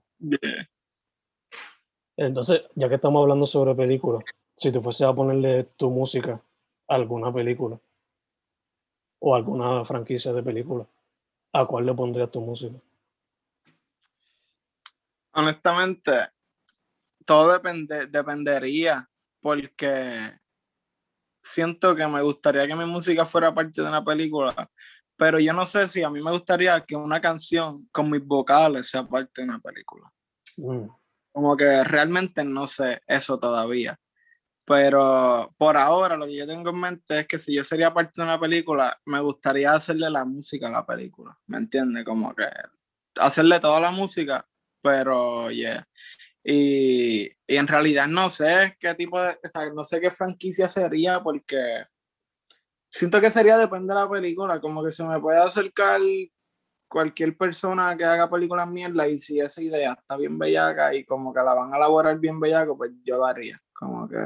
entonces, 2.17 2.63
ya 2.73 2.89
que 2.89 2.95
estamos 2.95 3.21
hablando 3.21 3.45
sobre 3.45 3.75
películas, 3.75 4.23
si 4.55 4.71
tú 4.71 4.81
fuese 4.81 5.05
a 5.05 5.13
ponerle 5.13 5.65
tu 5.75 5.91
música 5.91 6.41
a 6.87 6.95
alguna 6.95 7.31
película 7.31 7.77
o 9.19 9.35
alguna 9.35 9.85
franquicia 9.85 10.33
de 10.33 10.41
película, 10.41 10.87
¿a 11.51 11.65
cuál 11.65 11.85
le 11.85 11.93
pondrías 11.93 12.31
tu 12.31 12.41
música? 12.41 12.79
Honestamente, 15.33 16.29
todo 17.25 17.53
depende, 17.53 18.07
dependería, 18.07 19.07
porque 19.41 20.39
siento 21.41 21.95
que 21.95 22.07
me 22.07 22.21
gustaría 22.21 22.67
que 22.67 22.75
mi 22.75 22.85
música 22.85 23.25
fuera 23.25 23.53
parte 23.53 23.81
de 23.81 23.87
una 23.87 24.03
película, 24.03 24.69
pero 25.17 25.39
yo 25.39 25.53
no 25.53 25.65
sé 25.65 25.87
si 25.87 26.01
a 26.03 26.09
mí 26.09 26.21
me 26.21 26.31
gustaría 26.31 26.83
que 26.85 26.95
una 26.95 27.21
canción 27.21 27.87
con 27.91 28.09
mis 28.09 28.25
vocales 28.25 28.89
sea 28.89 29.05
parte 29.05 29.41
de 29.41 29.49
una 29.49 29.59
película. 29.59 30.11
Mm. 30.57 30.87
Como 31.31 31.57
que 31.57 31.83
realmente 31.83 32.43
no 32.43 32.67
sé 32.67 33.01
eso 33.07 33.39
todavía. 33.39 33.99
Pero 34.65 35.53
por 35.57 35.75
ahora 35.75 36.15
lo 36.15 36.25
que 36.25 36.37
yo 36.37 36.47
tengo 36.47 36.69
en 36.69 36.79
mente 36.79 37.19
es 37.19 37.27
que 37.27 37.37
si 37.37 37.53
yo 37.53 37.63
sería 37.63 37.93
parte 37.93 38.13
de 38.15 38.23
una 38.23 38.39
película, 38.39 38.97
me 39.05 39.19
gustaría 39.19 39.73
hacerle 39.73 40.09
la 40.09 40.23
música 40.23 40.67
a 40.67 40.71
la 40.71 40.85
película. 40.85 41.37
¿Me 41.47 41.57
entiendes? 41.57 42.05
Como 42.05 42.33
que 42.33 42.47
hacerle 43.19 43.59
toda 43.59 43.81
la 43.81 43.91
música 43.91 44.47
pero 44.83 45.49
yeah. 45.49 45.87
Y, 46.43 47.23
y, 47.47 47.55
en 47.55 47.67
realidad 47.67 48.05
no 48.07 48.29
sé 48.29 48.75
qué 48.79 48.93
tipo 48.95 49.21
de, 49.21 49.39
o 49.43 49.49
sea, 49.49 49.69
no 49.73 49.83
sé 49.85 50.01
qué 50.01 50.11
franquicia 50.11 50.67
sería 50.67 51.23
porque 51.23 51.85
siento 52.89 53.21
que 53.21 53.31
sería 53.31 53.57
depende 53.57 53.93
de 53.93 53.99
la 53.99 54.09
película, 54.09 54.59
como 54.59 54.83
que 54.83 54.91
se 54.91 55.05
me 55.05 55.19
puede 55.21 55.39
acercar 55.39 56.01
cualquier 56.89 57.37
persona 57.37 57.95
que 57.97 58.03
haga 58.03 58.29
películas 58.29 58.69
mierda 58.69 59.07
y 59.07 59.17
si 59.17 59.39
esa 59.39 59.61
idea 59.63 59.93
está 59.93 60.17
bien 60.17 60.37
bellaca 60.37 60.93
y 60.93 61.05
como 61.05 61.33
que 61.33 61.39
la 61.39 61.53
van 61.53 61.73
a 61.73 61.77
elaborar 61.77 62.19
bien 62.19 62.39
bellaco, 62.39 62.77
pues 62.77 62.91
yo 63.03 63.17
lo 63.17 63.25
haría, 63.25 63.59
como 63.71 64.07
que 64.07 64.17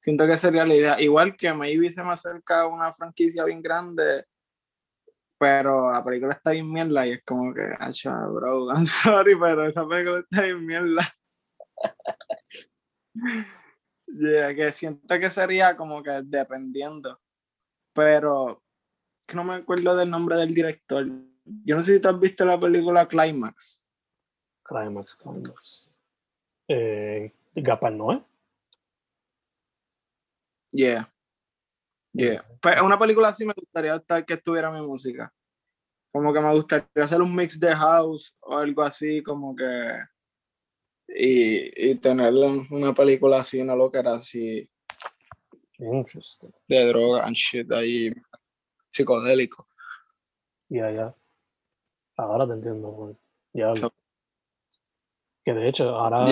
siento 0.00 0.26
que 0.26 0.36
sería 0.36 0.66
la 0.66 0.74
idea. 0.74 1.00
Igual 1.00 1.36
que 1.36 1.54
maybe 1.54 1.90
se 1.90 2.02
me 2.02 2.10
acerca 2.10 2.66
una 2.66 2.92
franquicia 2.92 3.44
bien 3.44 3.62
grande 3.62 4.24
pero 5.40 5.90
la 5.90 6.04
película 6.04 6.34
está 6.34 6.50
bien 6.50 6.70
mierda 6.70 7.06
y 7.06 7.12
es 7.12 7.24
como 7.24 7.54
que, 7.54 7.62
acha, 7.78 8.14
bro, 8.26 8.68
I'm 8.74 8.84
sorry, 8.84 9.34
pero 9.40 9.66
esa 9.66 9.88
película 9.88 10.18
está 10.18 10.42
bien 10.42 10.66
mierda. 10.66 11.08
yeah, 14.06 14.54
que 14.54 14.70
siento 14.72 15.18
que 15.18 15.30
sería 15.30 15.74
como 15.78 16.02
que 16.02 16.10
dependiendo. 16.24 17.18
Pero 17.94 18.62
que 19.26 19.34
no 19.34 19.42
me 19.44 19.54
acuerdo 19.54 19.96
del 19.96 20.10
nombre 20.10 20.36
del 20.36 20.52
director. 20.52 21.06
Yo 21.06 21.74
no 21.74 21.82
sé 21.82 21.94
si 21.94 22.00
tú 22.00 22.08
has 22.10 22.20
visto 22.20 22.44
la 22.44 22.60
película 22.60 23.08
Climax. 23.08 23.82
Climax, 24.62 25.16
Climax. 25.16 25.88
Eh, 26.68 27.32
Gapa 27.54 27.88
Noé. 27.88 28.22
Yeah. 30.70 31.10
Yeah. 32.12 32.44
Pues 32.60 32.80
una 32.80 32.98
película 32.98 33.28
así 33.28 33.44
me 33.44 33.52
gustaría 33.54 33.94
estar 33.94 34.24
que 34.24 34.34
estuviera 34.34 34.70
mi 34.70 34.84
música. 34.86 35.32
Como 36.12 36.32
que 36.32 36.40
me 36.40 36.52
gustaría 36.52 37.04
hacer 37.04 37.22
un 37.22 37.34
mix 37.34 37.58
de 37.58 37.74
house 37.74 38.34
o 38.40 38.56
algo 38.56 38.82
así, 38.82 39.22
como 39.22 39.54
que. 39.54 40.00
Y, 41.08 41.90
y 41.90 41.94
tener 41.96 42.32
una 42.70 42.92
película 42.94 43.40
así, 43.40 43.60
una 43.60 43.74
loquera 43.74 44.14
así. 44.14 44.68
De 45.78 46.86
droga 46.86 47.24
and 47.24 47.36
shit 47.36 47.70
ahí. 47.72 48.12
Psicodélico. 48.90 49.66
Ya, 50.68 50.90
ya. 50.90 51.14
Ahora 52.16 52.46
te 52.46 52.52
entiendo, 52.54 53.16
Ya. 53.52 53.72
Que 55.44 55.54
de 55.54 55.68
hecho, 55.68 55.88
ahora. 55.90 56.26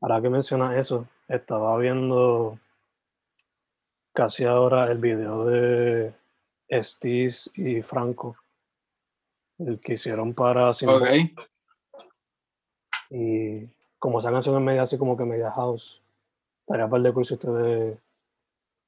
Ahora 0.00 0.22
que 0.22 0.28
mencionas 0.28 0.76
eso, 0.76 1.08
estaba 1.28 1.76
viendo 1.78 2.58
casi 4.14 4.44
ahora 4.44 4.90
el 4.90 4.98
video 4.98 5.44
de 5.44 6.14
Estis 6.68 7.50
y 7.54 7.82
Franco, 7.82 8.36
el 9.58 9.80
que 9.80 9.94
hicieron 9.94 10.32
para 10.32 10.70
okay. 10.70 11.34
Y 13.10 13.68
como 13.98 14.20
esa 14.20 14.30
canción 14.30 14.56
es 14.56 14.62
media 14.62 14.82
así 14.82 14.96
como 14.96 15.16
que 15.16 15.24
media 15.24 15.50
house, 15.50 16.00
estaría 16.60 16.88
par 16.88 17.02
de 17.02 17.12
cool 17.12 17.26
si 17.26 17.34
ustedes 17.34 17.98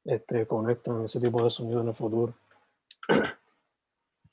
este, 0.05 0.47
conectan 0.47 1.05
ese 1.05 1.21
tipo 1.21 1.43
de 1.43 1.51
sonido 1.51 1.81
en 1.81 1.89
el 1.89 1.95
futuro. 1.95 2.33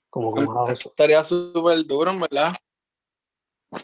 Como 0.09 0.31
con 0.31 0.45
house. 0.45 0.85
Estaría 0.85 1.23
súper 1.23 1.83
duro, 1.87 2.11
verdad. 2.19 2.53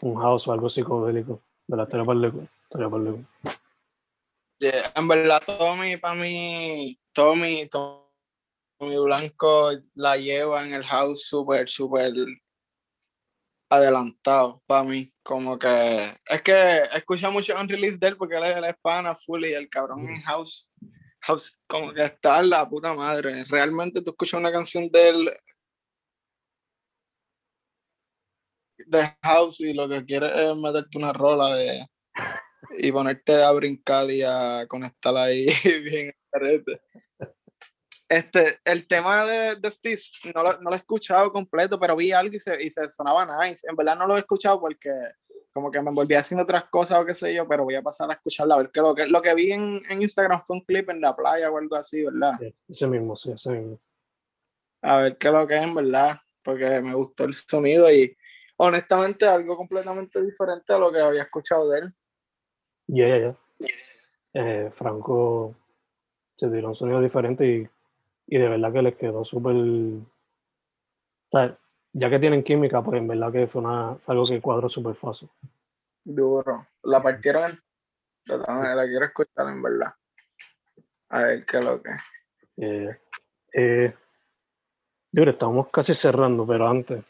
Un 0.00 0.14
house 0.20 0.46
o 0.46 0.52
algo 0.52 0.70
psicodélico. 0.70 1.40
De 1.66 1.76
la 1.76 1.82
estaría 1.82 2.06
par 2.06 2.16
de. 2.18 2.48
Estaría 2.62 2.88
par 2.88 3.00
de. 3.00 3.24
En 4.60 5.08
verdad, 5.08 5.42
Tommy, 5.46 5.96
para 5.96 6.14
mí, 6.14 6.98
Tommy, 7.14 7.66
Tommy 7.68 8.98
Blanco 9.02 9.70
la 9.94 10.16
lleva 10.18 10.64
en 10.64 10.74
el 10.74 10.84
house 10.84 11.26
súper, 11.26 11.68
súper 11.68 12.12
adelantado 13.70 14.62
para 14.66 14.84
mí. 14.84 15.12
Como 15.22 15.58
que 15.58 16.14
es 16.26 16.42
que 16.42 16.80
escucha 16.94 17.30
mucho 17.30 17.54
un 17.58 17.68
release 17.68 17.98
de 17.98 18.08
él 18.08 18.16
porque 18.16 18.36
él 18.36 18.44
es 18.44 18.56
el 18.56 18.64
hispana 18.64 19.14
full 19.14 19.44
y 19.46 19.52
el 19.54 19.68
cabrón 19.70 20.06
en 20.06 20.20
house, 20.22 20.70
house 21.22 21.56
como 21.66 21.94
que 21.94 22.04
está 22.04 22.42
la 22.42 22.68
puta 22.68 22.92
madre. 22.92 23.44
Realmente 23.44 24.02
tú 24.02 24.10
escuchas 24.10 24.40
una 24.40 24.52
canción 24.52 24.90
de 24.90 25.08
él 25.08 25.36
de 28.76 29.16
house 29.22 29.60
y 29.60 29.72
lo 29.72 29.88
que 29.88 30.04
quieres 30.04 30.32
es 30.34 30.56
meterte 30.58 30.98
una 30.98 31.12
rola 31.12 31.54
de 31.54 31.86
y 32.78 32.92
ponerte 32.92 33.42
a 33.42 33.50
brincar 33.52 34.10
y 34.10 34.22
a 34.22 34.66
conectar 34.68 35.16
ahí 35.16 35.46
bien 35.84 36.14
este, 38.10 38.58
el 38.64 38.88
tema 38.88 39.24
de, 39.24 39.54
de 39.54 39.70
Steve 39.70 40.00
no 40.34 40.42
lo, 40.42 40.58
no 40.60 40.70
lo, 40.70 40.74
he 40.74 40.78
escuchado 40.78 41.32
completo, 41.32 41.78
pero 41.78 41.94
vi 41.94 42.10
algo 42.10 42.34
y 42.34 42.40
se, 42.40 42.60
y 42.60 42.68
se 42.68 42.90
sonaba 42.90 43.24
nice. 43.46 43.64
En 43.68 43.76
verdad 43.76 43.96
no 43.96 44.08
lo 44.08 44.16
he 44.16 44.18
escuchado 44.18 44.60
porque 44.60 44.90
como 45.52 45.70
que 45.70 45.80
me 45.80 45.90
envolví 45.90 46.16
haciendo 46.16 46.42
otras 46.42 46.64
cosas 46.70 46.98
o 47.00 47.06
qué 47.06 47.14
sé 47.14 47.32
yo, 47.32 47.46
pero 47.46 47.62
voy 47.62 47.76
a 47.76 47.82
pasar 47.82 48.10
a 48.10 48.14
escucharla. 48.14 48.56
A 48.56 48.58
ver 48.58 48.70
que 48.72 48.80
lo 48.80 48.96
que, 48.96 49.06
lo 49.06 49.22
que 49.22 49.34
vi 49.34 49.52
en, 49.52 49.80
en 49.88 50.02
Instagram 50.02 50.42
fue 50.42 50.56
un 50.56 50.64
clip 50.64 50.90
en 50.90 51.00
la 51.00 51.14
playa 51.14 51.50
o 51.52 51.58
algo 51.58 51.76
así, 51.76 52.02
¿verdad? 52.02 52.32
Sí, 52.40 52.54
ese 52.68 52.86
mismo, 52.88 53.14
sí, 53.14 53.30
ese 53.30 53.50
mismo. 53.50 53.80
A 54.82 54.96
ver 55.02 55.16
qué 55.16 55.28
es 55.28 55.34
lo 55.34 55.46
que 55.46 55.56
es, 55.56 55.62
en 55.62 55.74
verdad, 55.74 56.18
porque 56.42 56.80
me 56.80 56.94
gustó 56.94 57.24
el 57.24 57.34
sonido 57.34 57.92
y 57.92 58.16
honestamente 58.56 59.24
algo 59.26 59.56
completamente 59.56 60.20
diferente 60.20 60.72
a 60.72 60.78
lo 60.78 60.90
que 60.90 61.00
había 61.00 61.22
escuchado 61.22 61.70
de 61.70 61.78
él. 61.78 61.94
Ya, 62.92 63.08
ya, 63.08 63.18
ya. 63.18 63.36
Eh, 64.32 64.70
Franco 64.74 65.54
se 66.36 66.48
tiró 66.48 66.68
un 66.68 66.74
sonido 66.74 67.00
diferente 67.00 67.46
y, 67.46 67.68
y 68.26 68.38
de 68.38 68.48
verdad 68.48 68.72
que 68.72 68.82
les 68.82 68.96
quedó 68.96 69.24
súper. 69.24 69.54
ya 71.92 72.10
que 72.10 72.18
tienen 72.18 72.42
química, 72.42 72.82
pues 72.82 72.98
en 72.98 73.08
verdad 73.08 73.32
que 73.32 73.46
fue, 73.46 73.62
una, 73.62 73.96
fue 73.96 74.14
algo 74.14 74.26
que 74.26 74.40
cuadró 74.40 74.68
súper 74.68 74.94
fácil. 74.94 75.28
Duro. 76.04 76.66
La 76.82 77.02
partieron. 77.02 77.58
La 78.26 78.86
quiero 78.86 79.04
escuchar 79.04 79.48
en 79.48 79.62
verdad. 79.62 79.94
A 81.10 81.22
ver 81.22 81.44
qué 81.44 81.58
es 81.58 81.64
lo 81.64 81.82
que. 81.82 81.90
Eh, 82.56 83.00
eh, 83.54 83.94
Digo, 85.12 85.28
estamos 85.28 85.68
casi 85.70 85.92
cerrando, 85.92 86.46
pero 86.46 86.68
antes, 86.68 87.02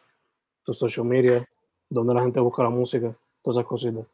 tu 0.64 0.72
social 0.72 1.04
media, 1.04 1.44
donde 1.88 2.14
la 2.14 2.22
gente 2.22 2.40
busca 2.40 2.62
la 2.62 2.70
música, 2.70 3.14
todas 3.42 3.58
esas 3.58 3.66
cositas. 3.66 4.06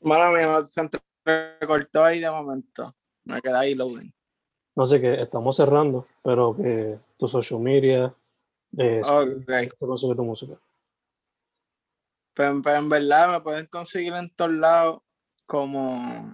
Mala 0.00 0.30
mía, 0.30 0.66
se 0.68 0.80
entrecortó 0.80 2.04
ahí 2.04 2.20
de 2.20 2.30
momento. 2.30 2.94
Me 3.24 3.40
quedé 3.40 3.56
ahí 3.56 3.74
loading. 3.74 4.12
No 4.76 4.84
sé 4.86 5.00
qué, 5.00 5.22
estamos 5.22 5.56
cerrando, 5.56 6.06
pero 6.22 6.54
que 6.54 6.98
tu 7.16 7.26
social 7.26 7.60
media, 7.60 8.14
eh, 8.76 9.00
okay. 9.02 9.68
consigue 9.78 10.14
tu 10.14 10.24
música. 10.24 10.58
Pero, 12.34 12.50
pero, 12.50 12.62
pues, 12.62 12.78
en 12.78 12.88
verdad 12.90 13.32
me 13.32 13.40
pueden 13.40 13.66
conseguir 13.66 14.12
en 14.12 14.28
todos 14.34 14.52
lados 14.52 15.00
como 15.46 16.30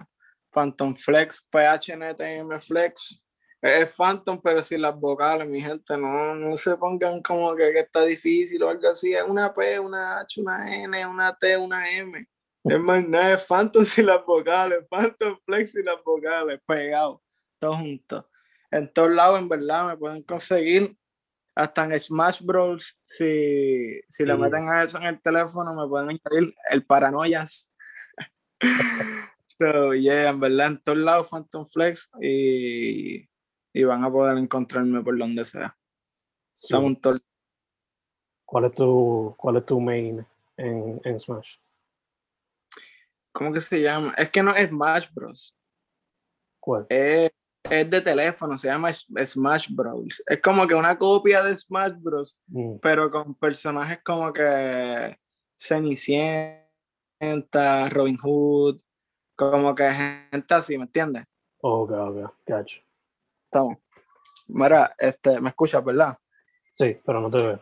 Phantom 0.51 0.93
Flex, 0.95 1.41
PHNTM 1.49 2.59
Flex. 2.59 3.23
Es 3.61 3.95
Phantom, 3.95 4.41
pero 4.43 4.61
sin 4.61 4.81
las 4.81 4.99
vocales, 4.99 5.47
mi 5.47 5.61
gente, 5.61 5.97
no, 5.97 6.35
no 6.35 6.57
se 6.57 6.75
pongan 6.75 7.21
como 7.21 7.55
que, 7.55 7.71
que 7.71 7.79
está 7.79 8.03
difícil 8.03 8.61
o 8.61 8.69
algo 8.69 8.89
así. 8.89 9.13
Es 9.13 9.23
una 9.23 9.53
P, 9.53 9.79
una 9.79 10.19
H, 10.19 10.41
una 10.41 10.83
N, 10.83 11.07
una 11.07 11.33
T, 11.33 11.55
una 11.57 11.89
M. 11.89 12.27
Es 12.63 12.79
más 12.79 13.05
nada, 13.05 13.33
es 13.33 13.45
Phantom 13.45 13.83
sin 13.83 14.05
las 14.05 14.25
vocales, 14.25 14.85
Phantom 14.89 15.37
Flex 15.45 15.75
y 15.75 15.83
las 15.83 16.01
vocales, 16.03 16.61
pegados, 16.65 17.19
todos 17.59 17.77
juntos. 17.77 18.25
En 18.71 18.91
todos 18.91 19.13
lados, 19.13 19.39
en 19.39 19.49
verdad, 19.49 19.89
me 19.89 19.97
pueden 19.97 20.23
conseguir. 20.23 20.97
Hasta 21.55 21.85
en 21.85 21.99
Smash 21.99 22.41
Bros. 22.41 22.97
Si, 23.05 24.01
si 24.09 24.25
le 24.25 24.35
meten 24.35 24.67
a 24.69 24.83
eso 24.83 24.97
en 24.97 25.03
el 25.03 25.21
teléfono, 25.21 25.75
me 25.75 25.87
pueden 25.87 26.09
añadir 26.09 26.55
el 26.71 26.83
Paranoias. 26.83 27.69
so, 29.59 29.93
yeah, 29.93 30.29
en 30.29 30.39
verdad, 30.39 30.67
en 30.67 30.81
todos 30.81 30.97
lados, 30.97 31.29
Phantom 31.29 31.67
Flex 31.67 32.09
y, 32.19 33.29
y 33.71 33.83
van 33.83 34.03
a 34.03 34.11
poder 34.11 34.35
encontrarme 34.39 35.03
por 35.03 35.15
donde 35.15 35.45
sea. 35.45 35.77
Sí. 36.53 36.73
¿Cuál 38.45 38.65
es 38.65 38.71
tu, 38.73 39.35
cuál 39.37 39.57
es 39.57 39.65
tu 39.65 39.79
main 39.79 40.25
en, 40.57 40.99
en 41.03 41.19
Smash? 41.19 41.57
¿Cómo 43.33 43.51
que 43.51 43.59
se 43.61 43.81
llama? 43.81 44.13
Es 44.15 44.29
que 44.29 44.43
no 44.43 44.51
es 44.51 44.69
Smash 44.69 45.07
Bros. 45.11 45.57
¿Cuál? 46.59 46.85
Es, 46.87 47.31
es 47.63 47.89
de 47.89 48.01
teléfono, 48.01 48.57
se 48.57 48.67
llama 48.67 48.93
Smash 48.93 49.69
Bros. 49.71 50.23
Es 50.27 50.41
como 50.41 50.67
que 50.67 50.75
una 50.75 50.97
copia 50.97 51.43
de 51.43 51.55
Smash 51.55 51.93
Bros. 51.97 52.39
Mm. 52.47 52.77
Pero 52.81 53.09
con 53.09 53.33
personajes 53.35 53.99
como 54.03 54.31
que 54.31 55.17
Cenicienta, 55.57 56.69
Robin 57.89 58.17
Hood, 58.17 58.79
como 59.35 59.73
que 59.73 59.89
gente 59.91 60.53
así, 60.53 60.77
¿me 60.77 60.83
entiendes? 60.83 61.25
Ok, 61.61 61.91
ok, 61.91 62.33
gotcha. 62.47 62.77
Estamos. 63.45 63.77
Mira, 64.47 64.93
este, 64.99 65.41
me 65.41 65.49
escuchas, 65.49 65.83
¿verdad? 65.83 66.17
Sí, 66.77 66.99
pero 67.05 67.21
no 67.21 67.31
te 67.31 67.37
veo. 67.37 67.61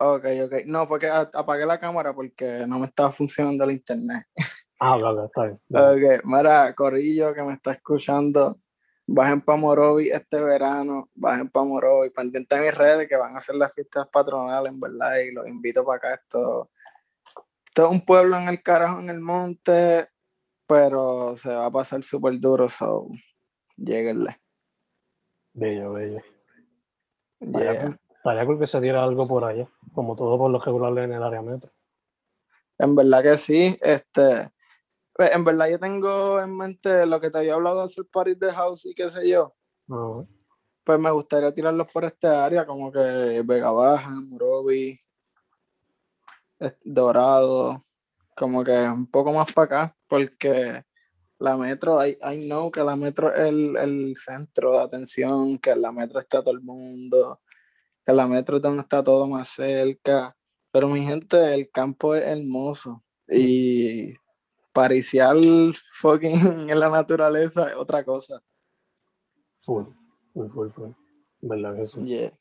Ok, 0.00 0.24
ok. 0.44 0.52
No, 0.66 0.86
porque 0.86 1.08
apagué 1.08 1.66
la 1.66 1.78
cámara 1.78 2.14
porque 2.14 2.64
no 2.66 2.78
me 2.78 2.86
estaba 2.86 3.10
funcionando 3.10 3.64
el 3.64 3.72
internet. 3.72 4.26
Ah, 4.80 4.96
ok, 4.96 5.24
está 5.26 5.42
bien. 5.44 5.58
Ok, 5.70 6.24
mira, 6.24 6.72
Corillo 6.74 7.34
que 7.34 7.42
me 7.42 7.54
está 7.54 7.72
escuchando, 7.72 8.60
bajen 9.08 9.40
para 9.40 9.58
Morovi 9.58 10.10
este 10.10 10.40
verano, 10.40 11.10
bajen 11.14 11.48
para 11.50 11.66
Morovi, 11.66 12.10
pendiente 12.10 12.54
de 12.54 12.60
mis 12.60 12.74
redes 12.74 13.08
que 13.08 13.16
van 13.16 13.34
a 13.34 13.38
hacer 13.38 13.56
las 13.56 13.74
fiestas 13.74 14.06
patronales, 14.12 14.72
en 14.72 14.78
verdad, 14.78 15.16
y 15.16 15.32
los 15.32 15.48
invito 15.48 15.84
para 15.84 15.96
acá. 15.96 16.14
Esto, 16.14 16.70
esto 17.66 17.86
es 17.86 17.90
un 17.90 18.04
pueblo 18.04 18.36
en 18.36 18.48
el 18.48 18.62
carajo, 18.62 19.00
en 19.00 19.10
el 19.10 19.20
monte, 19.20 20.08
pero 20.68 21.36
se 21.36 21.48
va 21.48 21.66
a 21.66 21.72
pasar 21.72 22.04
súper 22.04 22.38
duro, 22.38 22.68
so, 22.68 23.08
lleguenle. 23.76 24.40
Bello, 25.54 25.92
bello. 25.94 26.20
Yeah. 27.40 27.98
Estaría 28.28 28.44
cool 28.44 28.58
que 28.58 28.66
se 28.66 28.78
diera 28.78 29.02
algo 29.02 29.26
por 29.26 29.42
allá, 29.42 29.66
como 29.94 30.14
todo 30.14 30.36
por 30.36 30.50
lo 30.50 30.58
regular 30.58 30.98
en 30.98 31.14
el 31.14 31.22
área 31.22 31.40
metro. 31.40 31.70
En 32.76 32.94
verdad 32.94 33.22
que 33.22 33.38
sí, 33.38 33.74
este, 33.80 34.52
pues, 35.14 35.34
en 35.34 35.44
verdad 35.44 35.70
yo 35.70 35.78
tengo 35.80 36.38
en 36.38 36.54
mente 36.54 37.06
lo 37.06 37.22
que 37.22 37.30
te 37.30 37.38
había 37.38 37.54
hablado 37.54 37.78
de 37.78 37.84
hacer 37.86 38.04
parties 38.04 38.38
de 38.38 38.52
house 38.52 38.84
y 38.84 38.94
qué 38.94 39.08
sé 39.08 39.30
yo. 39.30 39.54
Pues 40.84 41.00
me 41.00 41.10
gustaría 41.10 41.54
tirarlos 41.54 41.90
por 41.90 42.04
esta 42.04 42.44
área, 42.44 42.66
como 42.66 42.92
que 42.92 43.42
Vega 43.46 43.72
Baja, 43.72 44.10
Morovi, 44.10 44.98
Dorado, 46.84 47.80
como 48.36 48.62
que 48.62 48.72
un 48.72 49.06
poco 49.10 49.32
más 49.32 49.50
para 49.54 49.64
acá, 49.64 49.96
porque 50.06 50.84
la 51.38 51.56
metro, 51.56 52.06
I, 52.06 52.18
I 52.22 52.46
know 52.46 52.70
que 52.70 52.82
la 52.82 52.94
metro 52.94 53.34
es 53.34 53.48
el, 53.48 53.74
el, 53.78 54.16
centro 54.18 54.72
de 54.72 54.82
atención, 54.82 55.56
que 55.56 55.70
en 55.70 55.80
la 55.80 55.92
metro 55.92 56.20
está 56.20 56.42
todo 56.42 56.52
el 56.52 56.60
mundo, 56.60 57.40
que 58.08 58.14
la 58.14 58.26
metro 58.26 58.58
donde 58.58 58.80
está 58.80 59.04
todo 59.04 59.26
más 59.26 59.48
cerca. 59.48 60.34
Pero 60.72 60.88
mi 60.88 61.02
gente, 61.02 61.52
el 61.52 61.70
campo 61.70 62.14
es 62.14 62.24
hermoso 62.24 63.04
y 63.28 64.14
pariciar 64.72 65.36
fucking 65.92 66.30
en 66.70 66.80
la 66.80 66.88
naturaleza 66.88 67.68
es 67.68 67.74
otra 67.74 68.02
cosa. 68.02 68.42
Full, 69.60 69.84
full, 70.32 70.48
full, 70.48 70.68
full. 70.70 70.90
¿Verdad 71.42 71.76
que 71.76 71.86
sí? 71.86 72.02
Yeah. 72.02 72.28
Eh, 72.28 72.32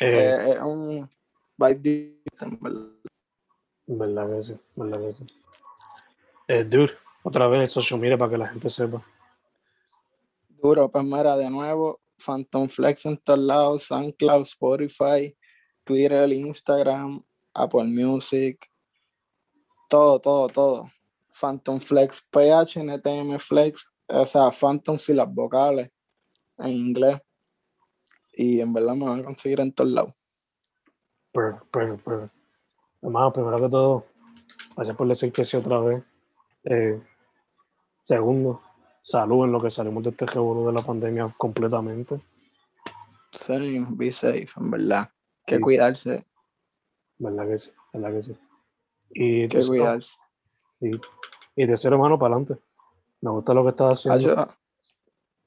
Eh, 0.00 0.50
es 0.52 0.58
un 0.62 1.10
vibe 1.58 2.22
¿verdad? 2.62 2.90
¿Verdad 3.86 4.30
que 4.30 4.42
sí? 4.42 4.56
¿Verdad 4.76 5.00
que 5.00 5.12
sí? 5.12 5.24
Eh, 6.48 6.64
dude, 6.64 6.92
otra 7.22 7.48
vez 7.48 7.64
el 7.64 7.68
social 7.68 8.00
media 8.00 8.16
para 8.16 8.30
que 8.30 8.38
la 8.38 8.48
gente 8.48 8.70
sepa. 8.70 9.02
Duro, 10.48 10.88
pues 10.88 11.04
mira, 11.04 11.36
de 11.36 11.50
nuevo, 11.50 12.00
Phantom 12.18 12.68
Flex 12.68 13.06
en 13.06 13.16
todos 13.18 13.40
lados, 13.40 13.84
SoundCloud, 13.84 14.42
Spotify, 14.42 15.36
Twitter, 15.84 16.32
Instagram, 16.32 17.22
Apple 17.54 17.84
Music, 17.84 18.66
todo, 19.88 20.18
todo, 20.20 20.48
todo. 20.48 20.90
Phantom 21.40 21.80
Flex, 21.80 22.22
PH, 22.30 22.80
NTM 22.80 23.38
Flex, 23.38 23.88
o 24.06 24.24
sea, 24.24 24.50
Phantom 24.50 24.96
sin 24.98 25.16
las 25.16 25.32
vocales 25.32 25.90
en 26.58 26.68
inglés. 26.68 27.20
Y 28.32 28.60
en 28.60 28.72
verdad 28.72 28.94
me 28.94 29.04
van 29.04 29.20
a 29.20 29.24
conseguir 29.24 29.60
en 29.60 29.72
todos 29.72 29.90
lados. 29.90 30.28
Perfecto, 31.32 31.66
perfecto, 31.70 32.04
perfecto. 32.04 32.36
Hermano, 33.02 33.32
primero 33.32 33.60
que 33.60 33.68
todo, 33.68 34.06
gracias 34.76 34.96
por 34.96 35.08
decir 35.08 35.32
que 35.32 35.44
sí 35.44 35.56
otra 35.56 35.78
vez. 35.80 36.04
Eh, 36.64 37.02
segundo, 38.04 38.62
salud 39.04 39.44
en 39.44 39.52
lo 39.52 39.62
que 39.62 39.70
salimos 39.70 40.02
de 40.02 40.10
este 40.10 40.26
revuelo 40.26 40.66
de 40.66 40.72
la 40.72 40.82
pandemia 40.82 41.32
completamente. 41.36 42.20
Sí, 43.32 43.84
be 43.96 44.10
safe, 44.10 44.48
en 44.56 44.70
verdad. 44.70 45.08
Que 45.46 45.60
cuidarse. 45.60 46.24
¿Verdad 47.18 47.46
que 47.46 47.58
sí? 47.58 47.70
¿Verdad 47.92 48.12
que 48.12 48.22
sí? 48.22 48.38
Y 49.10 49.48
que 49.48 49.66
cuidarse. 49.66 50.16
Y, 50.80 51.00
y 51.54 51.66
de 51.66 51.76
ser 51.76 51.92
humano 51.92 52.18
para 52.18 52.34
adelante. 52.34 52.62
Me 53.20 53.30
gusta 53.30 53.52
lo 53.54 53.62
que 53.62 53.70
estás 53.70 54.06
haciendo. 54.06 54.48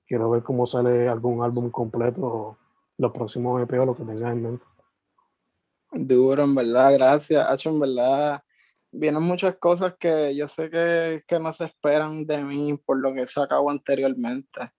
Quiero 0.05 0.29
ver 0.29 0.43
cómo 0.43 0.65
sale 0.65 1.09
algún 1.09 1.43
álbum 1.43 1.69
completo, 1.69 2.57
los 2.97 3.11
próximos 3.11 3.61
EP 3.61 3.73
o 3.81 3.85
lo 3.85 3.95
que 3.95 4.03
tengas 4.03 4.31
en 4.31 4.41
mente. 4.41 4.65
Duro, 5.91 6.43
en 6.43 6.55
verdad, 6.55 6.93
gracias. 6.93 7.45
Hacho, 7.49 7.71
en 7.71 7.79
verdad, 7.79 8.43
vienen 8.97 9.23
muchas 9.23 9.57
cosas 9.57 9.95
que 9.99 10.35
yo 10.35 10.47
sé 10.47 10.69
que, 10.69 11.23
que 11.27 11.39
no 11.39 11.53
se 11.53 11.65
esperan 11.65 12.25
de 12.25 12.43
mí 12.43 12.77
por 12.77 12.99
lo 12.99 13.13
que 13.13 13.21
he 13.21 13.27
sacado 13.27 13.69
anteriormente. 13.69 14.71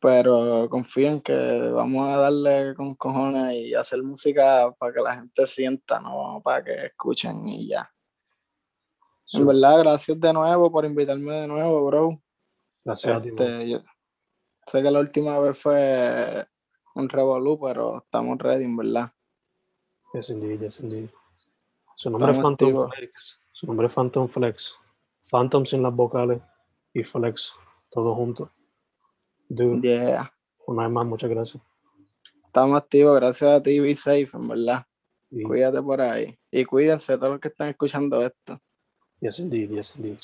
Pero 0.00 0.68
confío 0.68 1.08
en 1.08 1.20
que 1.20 1.70
vamos 1.70 2.08
a 2.08 2.18
darle 2.18 2.74
con 2.74 2.94
cojones 2.96 3.54
y 3.54 3.74
hacer 3.74 4.02
música 4.02 4.72
para 4.76 4.92
que 4.92 5.00
la 5.00 5.14
gente 5.14 5.46
sienta, 5.46 6.00
no 6.00 6.40
para 6.42 6.64
que 6.64 6.86
escuchen 6.86 7.46
y 7.46 7.68
ya. 7.68 7.88
En 9.32 9.46
verdad, 9.46 9.78
gracias 9.78 10.20
de 10.20 10.32
nuevo 10.32 10.70
por 10.70 10.84
invitarme 10.84 11.32
de 11.32 11.46
nuevo, 11.46 11.86
bro. 11.86 12.20
Gracias 12.84 13.16
a 13.16 13.22
ti. 13.22 13.28
Este, 13.28 13.82
sé 14.66 14.82
que 14.82 14.90
la 14.90 14.98
última 14.98 15.38
vez 15.38 15.58
fue 15.58 16.46
un 16.94 17.08
revolú, 17.08 17.58
pero 17.60 17.98
estamos 17.98 18.38
ready, 18.38 18.64
en 18.64 18.76
verdad. 18.76 19.12
Yes, 20.12 20.28
indeed, 20.28 20.60
yes, 20.60 20.80
indeed. 20.80 21.08
Su 21.96 22.10
nombre 22.10 22.32
es 22.32 22.38
Phantom. 22.42 22.90
Su 23.62 23.68
nombre 23.68 23.86
es 23.86 23.92
Phantom 23.92 24.26
Flex. 24.26 24.74
Phantom 25.30 25.64
sin 25.64 25.84
las 25.84 25.94
vocales 25.94 26.42
y 26.92 27.04
Flex, 27.04 27.52
todo 27.90 28.12
junto. 28.12 28.50
Dude, 29.48 29.80
yeah. 29.80 30.28
Una 30.66 30.82
vez 30.82 30.90
más, 30.90 31.06
muchas 31.06 31.30
gracias. 31.30 31.62
Estamos 32.44 32.76
activos, 32.76 33.14
gracias 33.14 33.48
a 33.48 33.62
ti, 33.62 33.78
be 33.78 33.94
safe, 33.94 34.30
en 34.34 34.48
verdad. 34.48 34.84
Cuídate 35.46 35.80
por 35.80 36.00
ahí. 36.00 36.36
Y 36.50 36.64
cuídense 36.64 37.16
todos 37.16 37.34
los 37.34 37.40
que 37.40 37.48
están 37.48 37.68
escuchando 37.68 38.20
esto. 38.26 38.58
Yes, 39.20 39.38
indeed. 39.38 39.70
Yes, 39.70 39.92
indeed. 39.94 40.18